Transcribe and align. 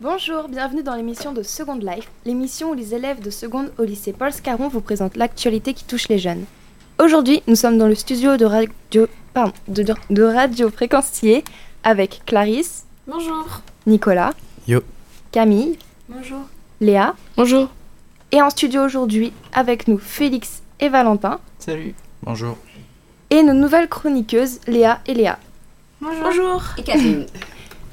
Bonjour, 0.00 0.48
bienvenue 0.48 0.82
dans 0.82 0.94
l'émission 0.94 1.32
de 1.32 1.42
Second 1.42 1.74
Life, 1.76 2.08
l'émission 2.24 2.70
où 2.70 2.74
les 2.74 2.94
élèves 2.94 3.20
de 3.20 3.30
seconde 3.30 3.70
au 3.78 3.84
lycée 3.84 4.12
Paul 4.12 4.32
Scarron 4.32 4.68
vous 4.68 4.80
présentent 4.80 5.16
l'actualité 5.16 5.74
qui 5.74 5.84
touche 5.84 6.08
les 6.08 6.18
jeunes. 6.18 6.44
Aujourd'hui, 7.02 7.42
nous 7.46 7.54
sommes 7.56 7.76
dans 7.78 7.86
le 7.86 7.94
studio 7.94 8.36
de 8.36 8.44
radio, 8.46 9.06
pardon, 9.34 9.52
de, 9.68 9.82
de- 9.82 9.94
de 10.10 10.22
radio 10.22 10.70
Fréquencier 10.70 11.44
avec 11.82 12.22
Clarisse, 12.26 12.84
Bonjour. 13.06 13.60
Nicolas, 13.86 14.32
Yo. 14.68 14.80
Camille, 15.32 15.78
Bonjour. 16.08 16.40
Léa, 16.80 17.14
Bonjour. 17.36 17.68
et 18.32 18.40
en 18.40 18.48
studio 18.50 18.82
aujourd'hui 18.84 19.32
avec 19.52 19.86
nous 19.88 19.98
Félix 19.98 20.62
et 20.80 20.88
Valentin, 20.88 21.40
Salut. 21.58 21.94
Bonjour. 22.22 22.56
et 23.28 23.42
nos 23.42 23.52
nouvelles 23.54 23.88
chroniqueuses 23.88 24.60
Léa 24.66 25.00
et 25.06 25.12
Léa, 25.14 25.38
Bonjour. 26.00 26.22
Bonjour. 26.24 26.62
Et 26.78 26.82
Catherine. 26.84 27.26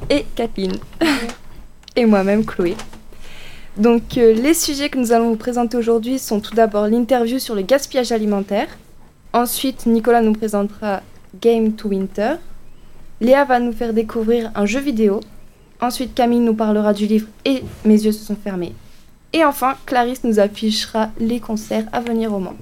et 0.10 0.26
Kathleen, 0.36 0.73
et 1.98 2.06
moi-même 2.06 2.45
Chloé. 2.45 2.78
Donc 3.76 4.17
euh, 4.17 4.34
les 4.34 4.53
sujets 4.53 4.90
que 4.90 4.98
nous 4.98 5.12
allons 5.12 5.31
vous 5.31 5.36
présenter 5.36 5.76
aujourd'hui 5.76 6.17
sont 6.17 6.39
tout 6.39 6.56
d'abord 6.56 6.88
l'interview 6.88 7.39
sur 7.39 7.56
le 7.56 7.64
gaspillage 7.64 8.14
alimentaire. 8.14 8.67
Ensuite, 9.34 9.86
Nicolas 9.86 10.22
nous 10.22 10.34
présentera 10.34 11.02
Game 11.42 11.73
to 11.73 11.89
Winter. 11.89 12.36
Léa 13.20 13.44
va 13.44 13.59
nous 13.59 13.73
faire 13.73 13.94
découvrir 13.94 14.52
un 14.56 14.66
jeu 14.66 14.80
vidéo. 14.80 15.20
Ensuite, 15.81 16.16
Camille 16.16 16.39
nous 16.39 16.56
parlera 16.56 16.94
du 16.94 17.06
livre 17.06 17.28
Et 17.45 17.64
mes 17.84 18.06
yeux 18.06 18.11
se 18.11 18.23
sont 18.23 18.36
fermés. 18.36 18.73
Et 19.34 19.44
enfin, 19.44 19.76
Clarisse 19.86 20.23
nous 20.23 20.39
affichera 20.39 21.09
les 21.20 21.39
concerts 21.39 21.86
à 21.92 22.00
venir 22.00 22.34
au 22.34 22.39
Mans. 22.39 22.56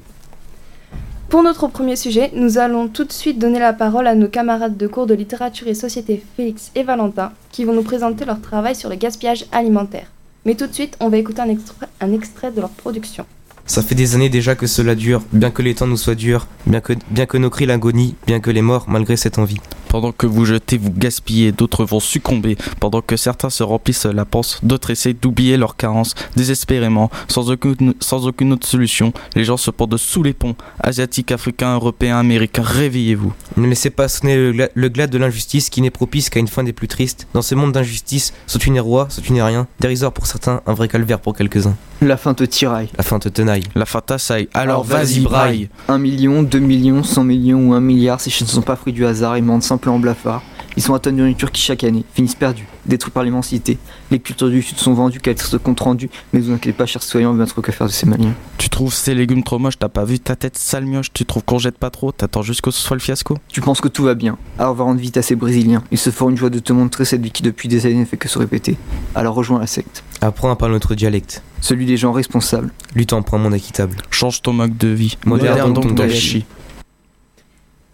Pour 1.30 1.42
notre 1.42 1.68
premier 1.68 1.96
sujet, 1.96 2.32
nous 2.36 2.60
allons 2.60 2.88
tout 2.88 3.04
de 3.04 3.12
suite 3.12 3.40
donner 3.40 3.58
la 3.60 3.74
parole 3.74 4.06
à 4.08 4.14
nos 4.14 4.28
camarades 4.28 4.78
de 4.78 4.88
cours 4.88 5.08
de 5.08 5.16
littérature 5.16 5.68
et 5.68 5.74
société 5.74 6.24
Félix 6.38 6.72
et 6.76 6.84
Valentin, 6.84 7.32
qui 7.52 7.66
vont 7.66 7.74
nous 7.74 7.84
présenter 7.84 8.26
leur 8.26 8.40
travail 8.42 8.76
sur 8.76 8.90
le 8.90 8.96
gaspillage 8.96 9.46
alimentaire. 9.52 10.08
Mais 10.46 10.54
tout 10.54 10.68
de 10.68 10.74
suite, 10.74 10.96
on 11.00 11.10
va 11.10 11.18
écouter 11.18 11.42
un 11.42 12.12
extrait, 12.14 12.52
de 12.52 12.62
leur 12.62 12.70
production. 12.70 13.26
Ça 13.66 13.82
fait 13.82 13.96
des 13.96 14.14
années 14.14 14.30
déjà 14.30 14.54
que 14.54 14.68
cela 14.68 14.94
dure, 14.94 15.24
bien 15.34 15.50
que 15.50 15.64
les 15.64 15.74
temps 15.74 15.88
nous 15.88 15.98
soient 15.98 16.14
durs, 16.14 16.48
bien 16.68 16.82
que, 16.82 16.94
bien 17.10 17.26
que 17.26 17.40
nos 17.40 17.50
cris 17.50 17.66
l'agonie, 17.66 18.16
bien 18.28 18.40
que 18.40 18.52
les 18.52 18.62
morts 18.62 18.86
malgré 18.88 19.18
cette 19.18 19.40
envie. 19.40 19.58
Pendant 19.96 20.12
que 20.12 20.28
vous 20.28 20.44
jetez, 20.44 20.78
vous 20.78 20.92
gaspillez, 20.92 21.54
d'autres 21.54 21.86
vont 21.86 22.02
succomber. 22.02 22.58
Pendant 22.82 23.00
que 23.00 23.16
certains 23.16 23.50
se 23.50 23.64
remplissent 23.64 24.04
la 24.06 24.26
panse, 24.26 24.60
d'autres 24.62 24.90
essaient 24.90 25.14
d'oublier 25.14 25.56
leurs 25.56 25.78
carences, 25.78 26.16
désespérément, 26.36 27.10
sans 27.30 27.50
aucune, 27.50 27.94
sans 28.02 28.28
aucune 28.28 28.52
autre 28.52 28.68
solution. 28.68 29.14
Les 29.36 29.46
gens 29.46 29.56
se 29.56 29.72
pendent 29.72 29.96
sous 29.96 30.22
les 30.22 30.34
ponts. 30.34 30.58
Asiatiques, 30.82 31.32
Africains, 31.32 31.76
Européens, 31.76 32.18
Américains, 32.20 32.62
réveillez-vous. 32.62 33.32
Ne 33.56 33.68
laissez 33.70 33.90
pas 33.90 34.10
sonner 34.10 34.36
le, 34.36 34.52
gla- 34.52 34.70
le 34.74 34.90
glas 34.90 35.08
de 35.08 35.18
l'injustice 35.18 35.70
qui 35.70 35.82
n'est 35.82 35.92
propice 35.92 36.30
qu'à 36.30 36.42
une 36.42 36.50
fin 36.50 36.66
des 36.66 36.74
plus 36.74 36.90
tristes. 36.90 37.26
Dans 37.34 37.42
ce 37.42 37.56
monde 37.56 37.72
d'injustice, 37.72 38.34
soit 38.48 38.60
tu 38.60 38.72
n'es 38.72 38.82
roi, 38.82 39.08
soit 39.10 39.24
tu 39.24 39.32
n'es 39.32 39.42
rien. 39.42 39.66
Dérisoire 39.80 40.12
pour 40.12 40.28
certains, 40.28 40.60
un 40.68 40.74
vrai 40.74 40.90
calvaire 40.90 41.22
pour 41.22 41.34
quelques-uns. 41.38 41.78
La 42.02 42.18
fin 42.18 42.34
te 42.34 42.44
tiraille. 42.44 42.90
La 42.98 43.04
fin 43.06 43.18
te 43.20 43.30
tenaille. 43.30 43.64
La 43.76 43.86
fin 43.86 44.02
t'assaille. 44.02 44.50
Alors, 44.54 44.82
Alors, 44.82 44.84
vas-y, 44.84 45.22
braille. 45.22 45.70
1 45.88 45.98
million, 46.00 46.44
2 46.44 46.60
millions, 46.60 47.02
100 47.04 47.24
millions 47.24 47.70
ou 47.70 47.74
1 47.74 47.80
milliard, 47.80 48.20
ces 48.20 48.30
chiens 48.30 48.46
ne 48.46 48.52
sont 48.52 48.62
pas 48.62 48.76
fruits 48.76 48.92
du 48.92 49.06
hasard, 49.06 49.38
ils 49.38 49.44
mentent 49.44 49.64
simplement 49.64 49.85
blafard. 50.00 50.42
Ils 50.78 50.84
sont 50.84 50.98
de 50.98 51.12
nourriture 51.12 51.52
qui 51.54 51.62
chaque 51.62 51.86
année 51.86 52.04
finissent 52.14 52.36
perdus, 52.36 52.68
détruits 52.86 53.12
par 53.12 53.24
l'immensité. 53.24 53.78
Les 54.12 54.20
cultures 54.20 54.50
du 54.50 54.62
Sud 54.62 54.78
sont 54.78 54.94
vendues, 54.94 55.22
qu'elles 55.22 55.40
se 55.40 55.56
compte 55.56 55.80
rendu, 55.80 56.10
mais 56.34 56.42
vous 56.42 56.52
inquiétez 56.52 56.76
pas, 56.76 56.86
chers 56.86 57.02
citoyens, 57.02 57.30
on 57.30 57.32
va 57.34 57.38
bien 57.38 57.46
trop 57.46 57.62
que 57.62 57.72
faire 57.72 57.88
de 57.88 57.92
ces 57.94 58.06
maliens. 58.06 58.34
Tu 58.58 58.70
trouves 58.70 58.94
ces 58.94 59.16
légumes 59.16 59.44
trop 59.44 59.58
moches, 59.58 59.80
t'as 59.80 59.88
pas 59.88 60.04
vu 60.04 60.20
ta 60.20 60.36
tête 60.36 60.58
sale 60.58 60.86
mioche, 60.86 61.14
tu 61.14 61.24
trouves 61.26 61.44
qu'on 61.46 61.60
jette 61.60 61.78
pas 61.78 61.90
trop, 61.92 62.12
t'attends 62.12 62.42
jusqu'au 62.42 62.72
ce 62.72 62.82
soit 62.82 62.98
le 62.98 63.02
fiasco 63.02 63.38
Tu 63.48 63.62
penses 63.62 63.80
que 63.80 63.88
tout 63.88 64.04
va 64.04 64.16
bien, 64.16 64.38
alors 64.60 64.74
va 64.74 64.84
rendre 64.84 65.00
vite 65.00 65.16
à 65.16 65.22
ces 65.22 65.38
Brésiliens. 65.38 65.82
Ils 65.92 65.98
se 65.98 66.10
font 66.10 66.30
une 66.30 66.36
joie 66.38 66.50
de 66.50 66.60
te 66.60 66.74
montrer 66.74 67.06
cette 67.06 67.22
vie 67.22 67.32
qui 67.32 67.42
depuis 67.42 67.70
des 67.70 67.86
années 67.86 67.96
ne 67.96 68.06
fait 68.06 68.18
que 68.18 68.28
se 68.28 68.38
répéter. 68.38 68.76
Alors 69.14 69.36
rejoins 69.36 69.60
la 69.60 69.68
secte, 69.68 70.04
Apprends 70.20 70.52
à 70.52 70.58
parler 70.58 70.74
notre 70.74 70.94
dialecte. 70.96 71.42
celui 71.62 71.86
des 71.86 71.96
gens 71.96 72.12
responsables. 72.12 72.72
Luttant 72.96 73.22
pour 73.22 73.36
un 73.36 73.42
monde 73.42 73.56
équitable. 73.56 73.96
Change 74.12 74.42
ton 74.42 74.52
mode 74.52 74.78
de 74.78 74.90
vie. 74.90 75.18
Moderne 75.26 75.72
donc 75.74 75.84
ton 75.84 75.90
ton 75.90 75.96
gâchis. 75.96 76.14
gâchis. 76.40 76.46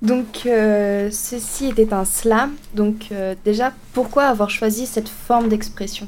Donc, 0.01 0.43
euh, 0.45 1.09
ceci 1.11 1.67
était 1.67 1.93
un 1.93 2.05
slam. 2.05 2.51
Donc, 2.75 3.09
euh, 3.11 3.35
déjà, 3.45 3.71
pourquoi 3.93 4.23
avoir 4.25 4.49
choisi 4.49 4.85
cette 4.85 5.09
forme 5.09 5.47
d'expression? 5.49 6.07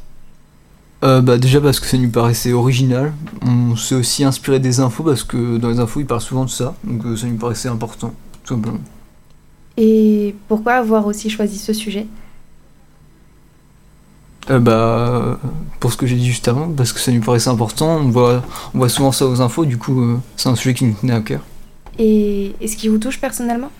Euh, 1.03 1.19
bah 1.19 1.37
déjà 1.37 1.59
parce 1.59 1.81
que 1.81 1.85
ça 1.85 1.97
nous 1.97 2.09
paraissait 2.09 2.53
original. 2.53 3.11
On 3.41 3.75
s'est 3.75 3.95
aussi 3.95 4.23
inspiré 4.23 4.59
des 4.59 4.79
infos 4.79 5.03
parce 5.03 5.23
que 5.23 5.57
dans 5.57 5.67
les 5.67 5.79
infos 5.79 5.99
ils 5.99 6.05
parlent 6.05 6.21
souvent 6.21 6.45
de 6.45 6.49
ça, 6.49 6.75
donc 6.85 7.17
ça 7.17 7.27
nous 7.27 7.35
paraissait 7.35 7.67
important, 7.67 8.13
tout 8.43 8.53
simplement. 8.53 8.79
Et 9.75 10.33
pourquoi 10.47 10.75
avoir 10.75 11.05
aussi 11.05 11.29
choisi 11.29 11.57
ce 11.59 11.73
sujet? 11.73 12.07
Euh, 14.49 14.59
bah 14.59 15.37
pour 15.81 15.91
ce 15.91 15.97
que 15.97 16.07
j'ai 16.07 16.15
dit 16.15 16.25
juste 16.25 16.47
avant, 16.47 16.69
parce 16.69 16.93
que 16.93 17.01
ça 17.01 17.11
nous 17.11 17.21
paraissait 17.21 17.49
important, 17.49 17.97
on 17.97 18.09
voit, 18.09 18.41
on 18.73 18.77
voit 18.77 18.87
souvent 18.87 19.11
ça 19.11 19.27
aux 19.27 19.41
infos, 19.41 19.65
du 19.65 19.77
coup 19.77 20.21
c'est 20.37 20.47
un 20.47 20.55
sujet 20.55 20.73
qui 20.73 20.85
nous 20.85 20.93
tenait 20.93 21.15
à 21.15 21.19
cœur. 21.19 21.41
Et 21.99 22.55
est-ce 22.61 22.77
qui 22.77 22.87
vous 22.87 22.97
touche 22.97 23.19
personnellement? 23.19 23.71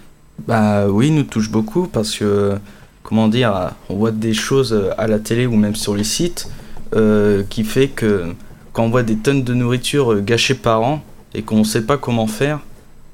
Bah 0.47 0.88
oui, 0.88 1.11
nous 1.11 1.23
touche 1.23 1.49
beaucoup 1.49 1.88
parce 1.88 2.17
que, 2.17 2.57
comment 3.03 3.27
dire, 3.27 3.71
on 3.89 3.95
voit 3.95 4.11
des 4.11 4.33
choses 4.33 4.77
à 4.97 5.07
la 5.07 5.19
télé 5.19 5.45
ou 5.45 5.55
même 5.55 5.75
sur 5.75 5.95
les 5.95 6.03
sites 6.03 6.49
euh, 6.95 7.44
qui 7.49 7.63
fait 7.63 7.88
que 7.88 8.35
quand 8.72 8.83
on 8.83 8.89
voit 8.89 9.01
des 9.01 9.16
tonnes 9.16 9.43
de 9.43 9.55
nourriture 9.55 10.13
euh, 10.13 10.22
gâchées 10.22 10.53
par 10.53 10.83
an 10.83 11.01
et 11.33 11.41
qu'on 11.41 11.59
ne 11.59 11.63
sait 11.63 11.85
pas 11.85 11.97
comment 11.97 12.27
faire, 12.27 12.59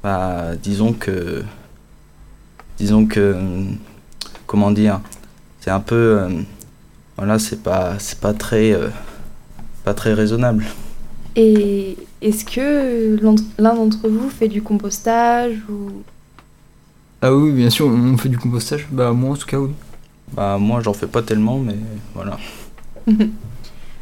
bah 0.03 0.55
disons 0.61 0.91
que, 0.91 1.43
disons 2.77 3.05
que, 3.05 3.37
comment 4.47 4.71
dire, 4.71 4.99
c'est 5.61 5.69
un 5.71 5.79
peu, 5.79 5.95
euh, 5.95 6.29
voilà, 7.15 7.39
c'est 7.39 7.63
pas, 7.63 7.95
c'est 7.99 8.19
pas 8.19 8.33
très, 8.33 8.75
pas 9.85 9.93
très 9.93 10.13
raisonnable. 10.13 10.65
Et 11.37 11.95
est-ce 12.21 12.43
que 12.43 13.17
l'un 13.57 13.75
d'entre 13.75 14.09
vous 14.09 14.29
fait 14.29 14.49
du 14.49 14.61
compostage 14.61 15.55
ou 15.69 16.03
Ah 17.21 17.33
oui, 17.33 17.51
bien 17.51 17.69
sûr, 17.69 17.87
on 17.87 18.17
fait 18.17 18.29
du 18.29 18.37
compostage, 18.37 18.87
bah 18.91 19.11
moi 19.11 19.31
en 19.31 19.35
tout 19.35 19.45
cas 19.45 19.57
oui. 19.57 19.71
Bah 20.33 20.57
moi 20.57 20.79
j'en 20.81 20.93
fais 20.93 21.07
pas 21.07 21.21
tellement, 21.21 21.57
mais 21.57 21.75
voilà. 22.13 22.37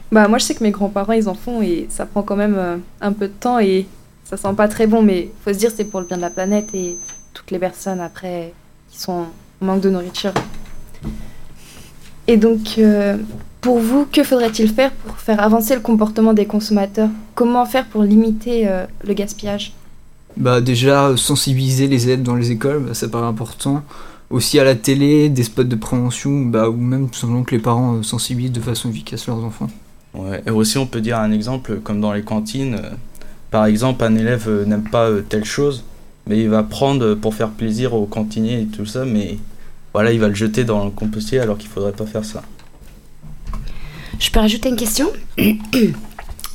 Bah 0.10 0.30
moi 0.30 0.38
je 0.38 0.46
sais 0.46 0.56
que 0.56 0.64
mes 0.64 0.72
grands-parents 0.72 1.12
ils 1.12 1.28
en 1.28 1.34
font 1.34 1.62
et 1.62 1.88
ça 1.90 2.06
prend 2.06 2.22
quand 2.22 2.38
même 2.38 2.56
euh, 2.58 2.78
un 3.02 3.12
peu 3.12 3.28
de 3.28 3.34
temps 3.34 3.60
et 3.60 3.86
ça 4.24 4.38
sent 4.38 4.54
pas 4.56 4.70
très 4.70 4.88
bon 4.88 5.02
mais 5.02 5.30
faut 5.44 5.52
se 5.52 5.58
dire 5.58 5.70
c'est 5.76 5.84
pour 5.84 6.00
le 6.00 6.06
bien 6.06 6.16
de 6.16 6.22
la 6.22 6.30
planète 6.30 6.74
et 6.74 6.98
toutes 7.34 7.52
les 7.52 7.60
personnes 7.60 8.00
après 8.00 8.54
qui 8.90 9.00
sont 9.00 9.12
en 9.12 9.66
manque 9.66 9.82
de 9.82 9.90
nourriture. 9.90 10.32
Et 12.28 12.38
donc 12.38 12.76
euh, 12.78 13.18
pour 13.60 13.80
vous 13.80 14.06
que 14.06 14.24
faudrait-il 14.24 14.70
faire 14.74 14.92
pour 14.92 15.18
faire 15.18 15.42
avancer 15.42 15.76
le 15.76 15.82
comportement 15.82 16.34
des 16.34 16.46
consommateurs? 16.46 17.10
Comment 17.36 17.66
faire 17.66 17.86
pour 17.86 18.04
limiter 18.04 18.70
euh, 18.70 18.86
le 19.06 19.14
gaspillage? 19.14 19.74
Bah 20.38 20.62
déjà 20.62 21.18
sensibiliser 21.18 21.88
les 21.88 22.06
élèves 22.06 22.24
dans 22.24 22.36
les 22.36 22.52
écoles, 22.52 22.84
bah, 22.88 22.94
ça 22.94 23.08
paraît 23.08 23.28
important. 23.28 23.84
Aussi 24.30 24.60
à 24.60 24.64
la 24.64 24.76
télé, 24.76 25.30
des 25.30 25.44
spots 25.44 25.64
de 25.64 25.76
prévention, 25.76 26.42
bah, 26.42 26.70
ou 26.70 26.76
même 26.78 27.10
tout 27.10 27.18
simplement 27.18 27.44
que 27.44 27.56
les 27.56 27.62
parents 27.62 27.96
euh, 27.96 28.04
sensibilisent 28.04 28.52
de 28.52 28.60
façon 28.62 28.90
efficace 28.90 29.26
leurs 29.28 29.44
enfants. 29.44 29.70
Ouais, 30.14 30.42
et 30.46 30.52
aussi 30.52 30.78
on 30.78 30.86
peut 30.86 31.02
dire 31.02 31.18
un 31.20 31.32
exemple 31.32 31.80
comme 31.84 32.02
dans 32.02 32.14
les 32.14 32.24
cantines. 32.24 32.76
euh, 32.76 32.90
par 33.52 33.66
exemple, 33.66 34.04
un 34.04 34.16
élève 34.16 34.46
euh, 34.48 34.66
n'aime 34.66 34.84
pas 34.84 35.10
euh, 35.10 35.22
telle 35.22 35.46
chose, 35.46 35.84
mais 36.28 36.40
il 36.40 36.50
va 36.50 36.64
prendre 36.64 37.16
pour 37.16 37.34
faire 37.34 37.50
plaisir 37.50 37.94
au 37.94 38.06
cantinier 38.06 38.62
et 38.62 38.66
tout 38.66 38.86
ça, 38.86 39.06
mais 39.06 39.38
voilà, 39.94 40.12
il 40.12 40.20
va 40.20 40.28
le 40.28 40.36
jeter 40.36 40.66
dans 40.66 40.84
le 40.84 40.92
compostier 40.92 41.40
alors 41.40 41.58
qu'il 41.58 41.70
faudrait 41.70 41.94
pas 41.94 42.06
faire 42.06 42.26
ça. 42.26 42.44
Je 44.20 44.30
peux 44.30 44.40
rajouter 44.40 44.70
une 44.70 44.76
question? 44.76 45.08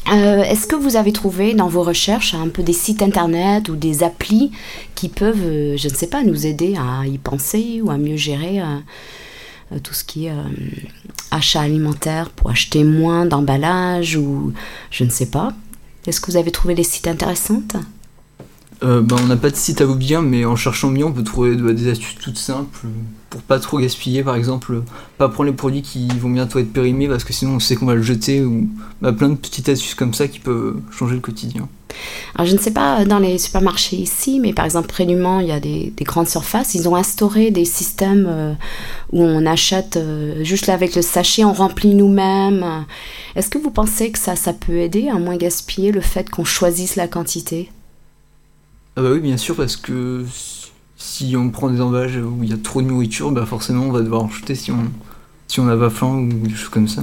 Euh, 0.09 0.43
Est-ce 0.43 0.67
que 0.67 0.75
vous 0.75 0.97
avez 0.97 1.13
trouvé 1.13 1.55
dans 1.55 1.69
vos 1.69 1.83
recherches 1.83 2.35
un 2.35 2.49
peu 2.49 2.63
des 2.63 2.73
sites 2.73 3.03
internet 3.03 3.69
ou 3.69 3.77
des 3.77 4.03
applis 4.03 4.51
qui 4.95 5.09
peuvent, 5.09 5.45
euh, 5.45 5.77
je 5.77 5.89
ne 5.89 5.95
sais 5.95 6.09
pas, 6.09 6.23
nous 6.25 6.47
aider 6.47 6.75
à 6.77 7.07
y 7.07 7.19
penser 7.19 7.81
ou 7.83 7.91
à 7.91 7.97
mieux 7.97 8.17
gérer 8.17 8.61
euh, 8.61 9.79
tout 9.83 9.95
ce 9.95 10.05
qui 10.05 10.27
est 10.27 10.33
achat 11.31 11.63
alimentaire 11.63 12.31
pour 12.31 12.51
acheter 12.51 12.85
moins 12.85 13.27
d'emballage 13.27 14.17
ou 14.17 14.53
je 14.91 15.05
ne 15.05 15.11
sais 15.11 15.27
pas? 15.27 15.53
Est-ce 16.07 16.21
que 16.21 16.31
vous 16.31 16.37
avez 16.37 16.51
trouvé 16.51 16.75
des 16.75 16.83
sites 16.83 17.07
intéressants 17.07 17.63
Euh, 18.83 19.01
bah, 19.01 19.17
on 19.23 19.27
n'a 19.27 19.37
pas 19.37 19.51
de 19.51 19.57
site 19.57 19.81
à 19.81 19.87
vous 19.87 19.95
bien, 19.95 20.23
mais 20.23 20.45
en 20.45 20.57
cherchant 20.57 20.91
bien, 20.91 21.07
on 21.07 21.13
peut 21.13 21.23
trouver 21.23 21.55
bah, 21.55 21.73
des 21.73 21.89
astuces 21.89 22.17
toutes 22.21 22.39
simples 22.39 22.87
euh, 22.87 22.89
pour 23.31 23.43
pas 23.43 23.61
trop 23.61 23.79
gaspiller. 23.79 24.23
Par 24.23 24.35
exemple, 24.35 24.75
euh, 24.75 24.83
pas 25.19 25.29
prendre 25.29 25.51
les 25.51 25.57
produits 25.57 25.83
qui 25.83 26.09
vont 26.09 26.31
bientôt 26.31 26.59
être 26.59 26.73
périmés 26.73 27.09
parce 27.09 27.25
que 27.25 27.33
sinon 27.33 27.53
on 27.55 27.61
sait 27.61 27.77
qu'on 27.77 27.87
va 27.87 27.95
le 27.95 28.03
jeter 28.03 28.45
ou 28.45 28.69
bah, 29.01 29.13
plein 29.13 29.29
de 29.29 29.37
petites 29.37 29.69
astuces 29.69 29.95
comme 29.95 30.15
ça 30.15 30.27
qui 30.27 30.41
peuvent 30.41 30.81
changer 30.91 31.15
le 31.15 31.21
quotidien. 31.21 31.69
Je 32.43 32.53
ne 32.53 32.59
sais 32.59 32.71
pas 32.71 33.05
dans 33.05 33.19
les 33.19 33.39
supermarchés 33.39 33.97
ici, 33.97 34.41
mais 34.41 34.53
par 34.53 34.65
exemple, 34.65 34.89
près 34.89 35.07
du 35.07 35.15
Mans, 35.15 35.41
il 35.41 35.49
y 35.49 35.53
a 35.53 35.61
des, 35.61 35.93
des 35.97 36.05
grandes 36.05 36.29
surfaces. 36.29 36.75
Ils 36.75 36.89
ont 36.89 36.97
instauré 36.97 37.51
des 37.51 37.65
systèmes 37.65 38.27
euh, 38.29 38.55
où 39.13 39.23
on 39.23 39.47
achète 39.47 39.97
euh, 39.97 40.43
juste 40.43 40.67
là 40.67 40.75
avec 40.75 40.97
le 40.97 41.03
sachet, 41.03 41.45
on 41.45 41.53
remplit 41.53 41.95
nous-mêmes. 41.95 42.85
Est-ce 43.37 43.51
que 43.51 43.59
vous 43.59 43.71
pensez 43.71 44.11
que 44.11 44.19
ça, 44.19 44.37
ça 44.37 44.53
peut 44.53 44.79
aider 44.79 45.09
à 45.09 45.19
moins 45.19 45.37
gaspiller 45.37 45.93
le 45.93 46.01
fait 46.01 46.31
qu'on 46.31 46.45
choisisse 46.45 46.97
la 46.97 47.09
quantité? 47.09 47.71
Ah 48.97 49.03
bah 49.03 49.09
oui, 49.13 49.21
bien 49.21 49.37
sûr, 49.37 49.57
parce 49.57 49.77
que 49.77 50.25
si 50.97 51.35
on 51.37 51.51
prend 51.51 51.71
des 51.71 51.81
emballages 51.81 52.17
où 52.17 52.43
il 52.43 52.51
y 52.51 52.53
a 52.53 52.59
trop 52.59 52.83
de 52.83 52.87
nourriture, 52.87 53.31
bah 53.33 53.47
forcément 53.47 53.85
on 53.85 53.93
va 53.93 54.01
devoir 54.03 54.23
en 54.25 54.29
jeter 54.29 54.55
si 54.55 54.71
on, 54.71 54.85
si 55.49 55.61
on 55.61 55.65
n'a 55.65 55.77
pas 55.77 55.91
faim 55.91 56.15
ou 56.15 56.47
des 56.47 56.55
choses 56.55 56.69
comme 56.69 56.89
ça. 56.89 57.03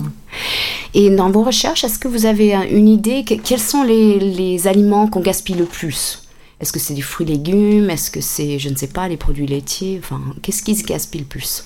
Et 0.93 1.09
dans 1.09 1.31
vos 1.31 1.43
recherches, 1.43 1.83
est-ce 1.83 1.99
que 1.99 2.07
vous 2.07 2.25
avez 2.25 2.53
une 2.71 2.87
idée 2.87 3.23
que- 3.23 3.33
Quels 3.35 3.59
sont 3.59 3.83
les, 3.83 4.19
les 4.19 4.67
aliments 4.67 5.07
qu'on 5.07 5.21
gaspille 5.21 5.55
le 5.55 5.65
plus? 5.65 6.23
Est-ce 6.59 6.71
que 6.73 6.79
c'est 6.79 6.93
des 6.93 7.01
fruits 7.01 7.27
et 7.27 7.31
légumes? 7.33 7.89
Est-ce 7.89 8.11
que 8.11 8.21
c'est, 8.21 8.59
je 8.59 8.69
ne 8.69 8.75
sais 8.75 8.87
pas, 8.87 9.07
les 9.07 9.17
produits 9.17 9.47
laitiers? 9.47 9.99
Enfin, 10.03 10.19
qu'est-ce 10.41 10.61
qui 10.61 10.75
se 10.75 10.83
gaspille 10.83 11.21
le 11.21 11.27
plus? 11.27 11.63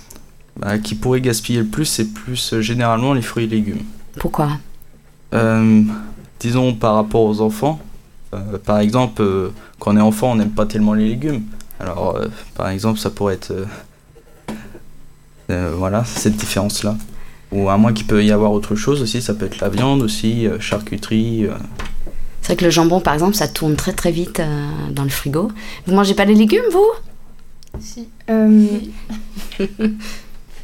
Bah, 0.58 0.78
qui 0.78 0.96
pourrait 0.96 1.22
gaspiller 1.22 1.60
le 1.60 1.66
plus, 1.66 1.86
c'est 1.86 2.14
plus 2.14 2.54
euh, 2.54 2.62
généralement 2.62 3.14
les 3.14 3.24
fruits 3.24 3.46
et 3.46 3.48
légumes. 3.48 3.82
Pourquoi? 4.20 4.50
Euh, 5.34 5.82
disons 6.40 6.74
par 6.76 6.96
rapport 6.96 7.24
aux 7.24 7.42
enfants. 7.42 7.80
Euh, 8.34 8.58
par 8.58 8.80
exemple, 8.80 9.22
euh, 9.22 9.50
quand 9.80 9.94
on 9.94 9.98
est 9.98 10.02
enfant, 10.02 10.32
on 10.32 10.36
n'aime 10.36 10.52
pas 10.52 10.66
tellement 10.66 10.94
les 10.94 11.08
légumes. 11.10 11.44
Alors, 11.80 12.16
euh, 12.16 12.28
par 12.56 12.70
exemple, 12.70 13.00
ça 13.00 13.10
pourrait 13.10 13.36
être. 13.36 13.52
euh, 13.52 13.66
euh, 15.50 15.74
voilà, 15.78 16.04
cette 16.06 16.36
différence-là. 16.38 16.96
Ou 17.52 17.70
à 17.70 17.78
moins 17.78 17.94
qu'il 17.94 18.08
peut 18.08 18.24
y 18.24 18.32
avoir 18.32 18.52
autre 18.52 18.76
chose 18.76 19.02
aussi, 19.02 19.22
ça 19.22 19.34
peut 19.34 19.46
être 19.46 19.60
la 19.60 19.70
viande 19.70 20.02
aussi, 20.02 20.48
euh, 20.48 20.60
charcuterie. 20.60 21.46
euh. 21.46 21.54
C'est 22.42 22.48
vrai 22.48 22.56
que 22.58 22.66
le 22.66 22.72
jambon, 22.72 23.00
par 23.00 23.14
exemple, 23.14 23.36
ça 23.36 23.48
tourne 23.48 23.76
très 23.76 23.94
très 23.94 24.12
vite 24.12 24.40
euh, 24.40 24.68
dans 24.92 25.04
le 25.04 25.10
frigo. 25.10 25.52
Vous 25.86 25.94
mangez 25.94 26.14
pas 26.14 26.26
les 26.26 26.34
légumes, 26.36 26.64
vous? 26.72 26.92
Si. 27.80 28.08
Euh, 28.30 28.68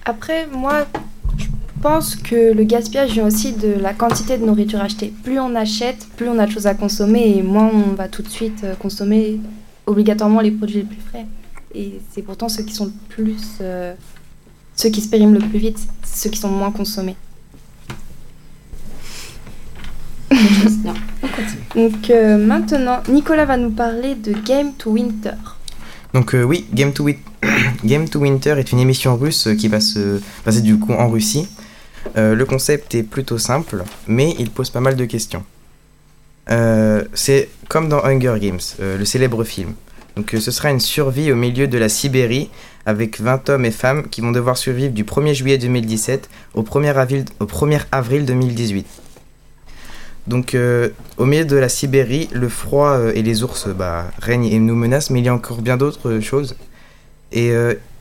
Après, 0.05 0.47
moi, 0.47 0.85
pense 1.81 2.15
que 2.15 2.53
le 2.53 2.63
gaspillage 2.63 3.11
vient 3.11 3.25
aussi 3.27 3.53
de 3.53 3.73
la 3.79 3.93
quantité 3.93 4.37
de 4.37 4.45
nourriture 4.45 4.81
achetée. 4.81 5.13
Plus 5.23 5.39
on 5.39 5.55
achète, 5.55 6.07
plus 6.17 6.27
on 6.29 6.37
a 6.39 6.45
de 6.45 6.51
choses 6.51 6.67
à 6.67 6.73
consommer 6.73 7.37
et 7.37 7.41
moins 7.43 7.69
on 7.73 7.93
va 7.95 8.07
tout 8.07 8.21
de 8.21 8.29
suite 8.29 8.63
euh, 8.63 8.75
consommer 8.75 9.39
obligatoirement 9.85 10.41
les 10.41 10.51
produits 10.51 10.77
les 10.77 10.83
plus 10.83 11.01
frais. 11.09 11.25
Et 11.75 11.99
c'est 12.11 12.21
pourtant 12.21 12.49
ceux 12.49 12.63
qui 12.63 12.73
sont 12.73 12.85
le 12.85 12.91
plus. 13.09 13.37
euh, 13.61 13.93
ceux 14.75 14.89
qui 14.89 15.01
se 15.01 15.09
périment 15.09 15.33
le 15.33 15.39
plus 15.39 15.59
vite, 15.59 15.77
ceux 16.05 16.29
qui 16.29 16.39
sont 16.39 16.49
moins 16.49 16.71
consommés. 16.71 17.15
Non. 20.85 20.93
Donc 21.75 22.09
euh, 22.09 22.37
maintenant, 22.37 22.99
Nicolas 23.09 23.45
va 23.45 23.57
nous 23.57 23.71
parler 23.71 24.15
de 24.15 24.31
Game 24.33 24.73
to 24.77 24.91
Winter. 24.91 25.31
Donc 26.13 26.33
euh, 26.33 26.43
oui, 26.43 26.65
Game 26.73 26.93
to, 26.93 27.03
Win- 27.05 27.17
Game 27.83 28.07
to 28.07 28.19
Winter 28.19 28.55
est 28.57 28.71
une 28.71 28.79
émission 28.79 29.15
russe 29.17 29.49
qui 29.57 29.67
va 29.67 29.79
se 29.81 30.21
passer 30.43 30.61
du 30.61 30.77
coup 30.79 30.93
en 30.93 31.09
Russie. 31.09 31.47
Euh, 32.17 32.35
le 32.35 32.45
concept 32.45 32.95
est 32.95 33.03
plutôt 33.03 33.37
simple, 33.37 33.83
mais 34.07 34.35
il 34.39 34.49
pose 34.49 34.69
pas 34.69 34.79
mal 34.79 34.95
de 34.95 35.05
questions. 35.05 35.43
Euh, 36.49 37.03
c'est 37.13 37.49
comme 37.67 37.89
dans 37.89 38.03
Hunger 38.03 38.35
Games, 38.39 38.59
euh, 38.79 38.97
le 38.97 39.05
célèbre 39.05 39.43
film. 39.43 39.73
Donc 40.15 40.35
ce 40.37 40.51
sera 40.51 40.71
une 40.71 40.79
survie 40.79 41.31
au 41.31 41.35
milieu 41.35 41.67
de 41.67 41.77
la 41.77 41.87
Sibérie 41.87 42.49
avec 42.85 43.21
20 43.21 43.49
hommes 43.49 43.65
et 43.65 43.71
femmes 43.71 44.07
qui 44.09 44.21
vont 44.21 44.31
devoir 44.31 44.57
survivre 44.57 44.91
du 44.91 45.03
1er 45.03 45.33
juillet 45.33 45.57
2017 45.57 46.29
au 46.55 46.63
1er 46.63 46.95
avril, 46.95 47.25
au 47.39 47.45
1er 47.45 47.81
avril 47.91 48.25
2018. 48.25 48.85
Donc 50.27 50.57
au 51.17 51.25
milieu 51.25 51.45
de 51.45 51.55
la 51.55 51.69
Sibérie, 51.69 52.27
le 52.33 52.49
froid 52.49 52.99
et 53.13 53.21
les 53.21 53.43
ours 53.43 53.67
bah, 53.69 54.11
règnent 54.19 54.45
et 54.45 54.59
nous 54.59 54.75
menacent, 54.75 55.09
mais 55.11 55.19
il 55.19 55.25
y 55.25 55.29
a 55.29 55.33
encore 55.33 55.61
bien 55.61 55.77
d'autres 55.77 56.19
choses. 56.19 56.57
Et 57.31 57.53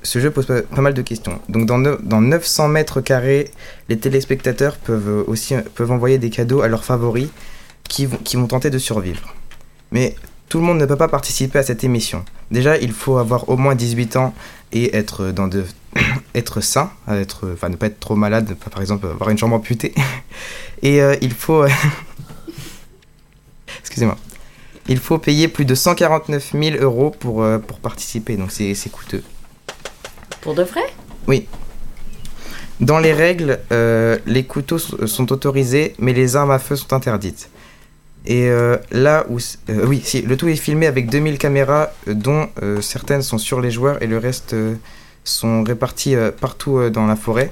ce 0.08 0.20
jeu 0.20 0.30
pose 0.30 0.46
pas, 0.46 0.80
mal 0.80 0.94
de 0.94 1.02
questions. 1.02 1.38
Donc 1.50 1.66
dans, 1.66 1.76
neuf- 1.78 2.02
dans 2.02 2.22
900 2.22 2.68
mètres 2.68 3.02
carrés, 3.02 3.50
les 3.90 3.98
téléspectateurs 3.98 4.76
peuvent 4.76 5.24
aussi 5.26 5.54
envoyer 5.78 6.16
des 6.16 6.30
cadeaux 6.30 6.62
à 6.62 6.68
leurs 6.68 6.84
favoris 6.84 7.28
qui 7.88 8.06
vont, 8.06 8.16
qui 8.16 8.38
tenter 8.48 8.70
de 8.70 8.78
survivre. 8.78 9.34
Mais 9.92 10.14
tout 10.48 10.60
le 10.60 10.64
monde 10.64 10.78
ne 10.78 10.86
peut 10.86 10.96
pas 10.96 11.08
participer 11.08 11.58
à 11.58 11.62
cette 11.62 11.84
émission. 11.84 12.24
Déjà, 12.50 12.78
il 12.78 12.92
faut 12.92 13.18
avoir 13.18 13.50
au 13.50 13.58
moins 13.58 13.74
18 13.74 14.16
ans 14.16 14.32
et 14.72 14.96
être 14.96 15.30
dans 15.30 15.46
de 15.46 15.66
être 16.34 16.62
sain, 16.62 16.90
être 17.06 17.50
enfin 17.52 17.68
ne 17.68 17.76
pas 17.76 17.86
être 17.88 18.00
trop 18.00 18.16
malade, 18.16 18.56
par 18.70 18.80
exemple 18.80 19.06
avoir 19.08 19.28
une 19.28 19.36
jambe 19.36 19.52
amputée. 19.52 19.92
Et 20.82 21.02
euh, 21.02 21.16
il 21.20 21.32
faut 21.34 21.66
excusez-moi. 23.80 24.16
Il 24.88 24.98
faut 24.98 25.18
payer 25.18 25.48
plus 25.48 25.66
de 25.66 25.74
149 25.74 26.52
000 26.58 26.76
euros 26.82 27.10
pour, 27.10 27.42
euh, 27.42 27.58
pour 27.58 27.78
participer, 27.78 28.36
donc 28.36 28.50
c'est 28.52 28.90
coûteux. 28.90 29.22
Pour 30.40 30.54
de 30.54 30.62
vrai? 30.62 30.82
Dans 32.80 33.00
les 33.00 33.12
règles, 33.12 33.58
euh, 33.72 34.18
les 34.26 34.44
couteaux 34.44 34.76
s- 34.78 34.94
sont 35.06 35.32
autorisés, 35.32 35.94
mais 35.98 36.12
les 36.12 36.36
armes 36.36 36.52
à 36.52 36.60
feu 36.60 36.76
sont 36.76 36.92
interdites. 36.92 37.50
Et 38.24 38.48
euh, 38.48 38.76
là 38.92 39.26
où... 39.28 39.38
euh, 39.70 39.84
oui, 39.86 40.00
si, 40.04 40.22
le 40.22 40.36
tout 40.36 40.46
est 40.48 40.54
filmé 40.56 40.86
avec 40.86 41.10
2000 41.10 41.38
caméras, 41.38 41.90
euh, 42.06 42.14
dont 42.14 42.48
euh, 42.62 42.80
certaines 42.80 43.22
sont 43.22 43.38
sur 43.38 43.60
les 43.60 43.70
joueurs 43.72 44.00
et 44.02 44.06
le 44.06 44.18
reste 44.18 44.52
euh, 44.52 44.74
sont 45.24 45.64
répartis 45.64 46.14
euh, 46.14 46.30
partout 46.30 46.78
euh, 46.78 46.88
dans 46.90 47.06
la 47.06 47.16
forêt. 47.16 47.50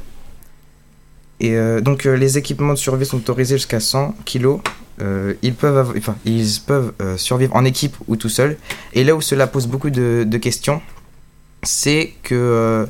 Et 1.40 1.56
euh, 1.56 1.80
donc 1.80 2.06
euh, 2.06 2.14
les 2.16 2.38
équipements 2.38 2.72
de 2.74 2.78
survie 2.78 3.04
sont 3.04 3.16
autorisés 3.18 3.56
jusqu'à 3.56 3.80
100 3.80 4.14
kilos. 4.24 4.60
Euh, 5.02 5.34
ils 5.42 5.54
peuvent, 5.54 5.92
enfin, 5.98 6.16
ils 6.24 6.48
peuvent 6.64 6.92
euh, 7.02 7.16
survivre 7.16 7.54
en 7.56 7.64
équipe 7.64 7.96
ou 8.06 8.14
tout 8.16 8.28
seul. 8.30 8.56
Et 8.94 9.02
là 9.02 9.14
où 9.16 9.20
cela 9.20 9.46
pose 9.48 9.66
beaucoup 9.66 9.90
de 9.90 10.38
questions, 10.38 10.80
c'est 11.66 12.14
que 12.22 12.34
euh, 12.34 12.86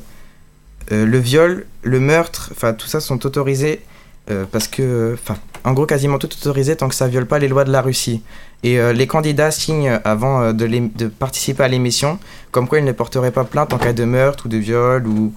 euh, 0.91 1.05
le 1.05 1.17
viol, 1.17 1.65
le 1.83 1.99
meurtre, 1.99 2.49
enfin 2.51 2.73
tout 2.73 2.87
ça 2.87 2.99
sont 2.99 3.25
autorisés 3.25 3.81
euh, 4.29 4.45
parce 4.51 4.67
que, 4.67 5.13
enfin, 5.13 5.37
en 5.63 5.73
gros 5.73 5.85
quasiment 5.85 6.17
tout 6.17 6.29
autorisé 6.39 6.75
tant 6.75 6.87
que 6.87 6.95
ça 6.95 7.07
viole 7.07 7.25
pas 7.25 7.39
les 7.39 7.47
lois 7.47 7.63
de 7.63 7.71
la 7.71 7.81
Russie. 7.81 8.21
Et 8.63 8.79
les 8.91 9.05
candidats 9.05 9.51
signent 9.51 9.99
avant 10.03 10.51
de, 10.51 11.07
participer 11.07 11.63
à 11.63 11.67
l'émission 11.67 12.17
comme 12.49 12.67
quoi 12.67 12.79
ils 12.79 12.85
ne 12.85 12.91
porteraient 12.91 13.31
pas 13.31 13.43
plainte 13.43 13.71
en 13.71 13.77
cas 13.77 13.93
de 13.93 14.03
meurtre 14.03 14.47
ou 14.47 14.49
de 14.49 14.57
viol 14.57 15.05
ou 15.05 15.31